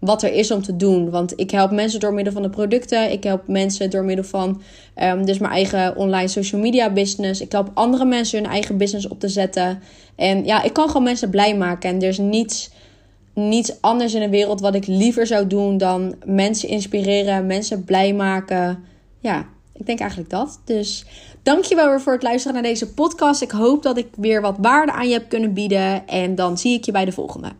wat 0.05 0.23
er 0.23 0.33
is 0.33 0.51
om 0.51 0.61
te 0.61 0.75
doen. 0.75 1.09
Want 1.09 1.33
ik 1.39 1.51
help 1.51 1.71
mensen 1.71 1.99
door 1.99 2.13
middel 2.13 2.33
van 2.33 2.41
de 2.41 2.49
producten. 2.49 3.11
Ik 3.11 3.23
help 3.23 3.47
mensen 3.47 3.89
door 3.89 4.03
middel 4.03 4.25
van 4.25 4.61
um, 5.03 5.25
dus 5.25 5.37
mijn 5.37 5.53
eigen 5.53 5.95
online 5.95 6.27
social 6.27 6.61
media 6.61 6.89
business. 6.89 7.41
Ik 7.41 7.51
help 7.51 7.71
andere 7.73 8.05
mensen 8.05 8.41
hun 8.41 8.51
eigen 8.51 8.77
business 8.77 9.07
op 9.07 9.19
te 9.19 9.27
zetten. 9.27 9.81
En 10.15 10.45
ja, 10.45 10.63
ik 10.63 10.73
kan 10.73 10.87
gewoon 10.87 11.03
mensen 11.03 11.29
blij 11.29 11.57
maken. 11.57 11.89
En 11.89 12.01
er 12.01 12.07
is 12.07 12.17
niets, 12.17 12.71
niets 13.33 13.81
anders 13.81 14.13
in 14.13 14.21
de 14.21 14.29
wereld 14.29 14.61
wat 14.61 14.75
ik 14.75 14.87
liever 14.87 15.27
zou 15.27 15.47
doen 15.47 15.77
dan 15.77 16.15
mensen 16.25 16.69
inspireren, 16.69 17.45
mensen 17.45 17.83
blij 17.83 18.13
maken. 18.13 18.83
Ja, 19.19 19.45
ik 19.73 19.85
denk 19.85 19.99
eigenlijk 19.99 20.29
dat. 20.29 20.61
Dus 20.65 21.05
dankjewel 21.43 21.89
weer 21.89 22.01
voor 22.01 22.13
het 22.13 22.23
luisteren 22.23 22.53
naar 22.53 22.71
deze 22.71 22.93
podcast. 22.93 23.41
Ik 23.41 23.51
hoop 23.51 23.83
dat 23.83 23.97
ik 23.97 24.07
weer 24.17 24.41
wat 24.41 24.55
waarde 24.61 24.91
aan 24.91 25.07
je 25.07 25.13
heb 25.13 25.29
kunnen 25.29 25.53
bieden. 25.53 26.07
En 26.07 26.35
dan 26.35 26.57
zie 26.57 26.73
ik 26.73 26.85
je 26.85 26.91
bij 26.91 27.05
de 27.05 27.11
volgende. 27.11 27.51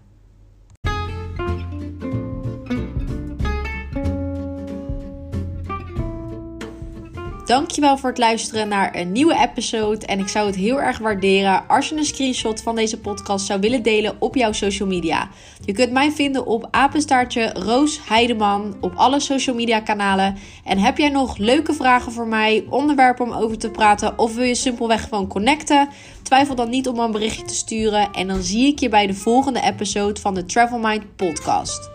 Dankjewel 7.46 7.98
voor 7.98 8.10
het 8.10 8.18
luisteren 8.18 8.68
naar 8.68 8.96
een 8.96 9.12
nieuwe 9.12 9.40
episode. 9.40 10.06
En 10.06 10.20
ik 10.20 10.28
zou 10.28 10.46
het 10.46 10.56
heel 10.56 10.82
erg 10.82 10.98
waarderen 10.98 11.68
als 11.68 11.90
je 11.90 11.96
een 11.96 12.06
screenshot 12.06 12.62
van 12.62 12.76
deze 12.76 13.00
podcast 13.00 13.46
zou 13.46 13.60
willen 13.60 13.84
delen 13.84 14.16
op 14.20 14.36
jouw 14.36 14.52
social 14.52 14.88
media. 14.88 15.30
Je 15.66 15.72
kunt 15.72 15.92
mij 15.92 16.12
vinden 16.12 16.46
op 16.46 16.68
apenstaartje 16.72 17.54
Roos 17.54 18.00
Heideman 18.08 18.78
op 18.82 18.94
alle 18.96 19.20
social 19.20 19.56
media 19.56 19.80
kanalen. 19.80 20.38
En 20.64 20.78
heb 20.78 20.98
jij 20.98 21.10
nog 21.10 21.38
leuke 21.38 21.74
vragen 21.74 22.12
voor 22.12 22.28
mij, 22.28 22.66
onderwerpen 22.70 23.26
om 23.26 23.34
over 23.34 23.58
te 23.58 23.72
praten 23.72 24.20
of 24.20 24.36
wil 24.36 24.46
je 24.46 24.56
simpelweg 24.56 25.04
gewoon 25.04 25.28
connecten? 25.28 25.90
Twijfel 26.24 26.56
dan 26.56 26.70
niet 26.70 26.88
om 26.88 27.00
een 27.00 27.12
berichtje 27.12 27.46
te 27.46 27.56
sturen 27.56 28.12
en 28.12 28.28
dan 28.28 28.42
zie 28.42 28.68
ik 28.68 28.80
je 28.80 28.90
bij 28.90 29.08
de 29.08 29.14
volgende 29.14 29.62
episode 29.62 30.22
van 30.22 30.34
de 30.34 30.46
Travel 30.46 30.80
Mind 30.80 31.16
podcast. 31.16 31.95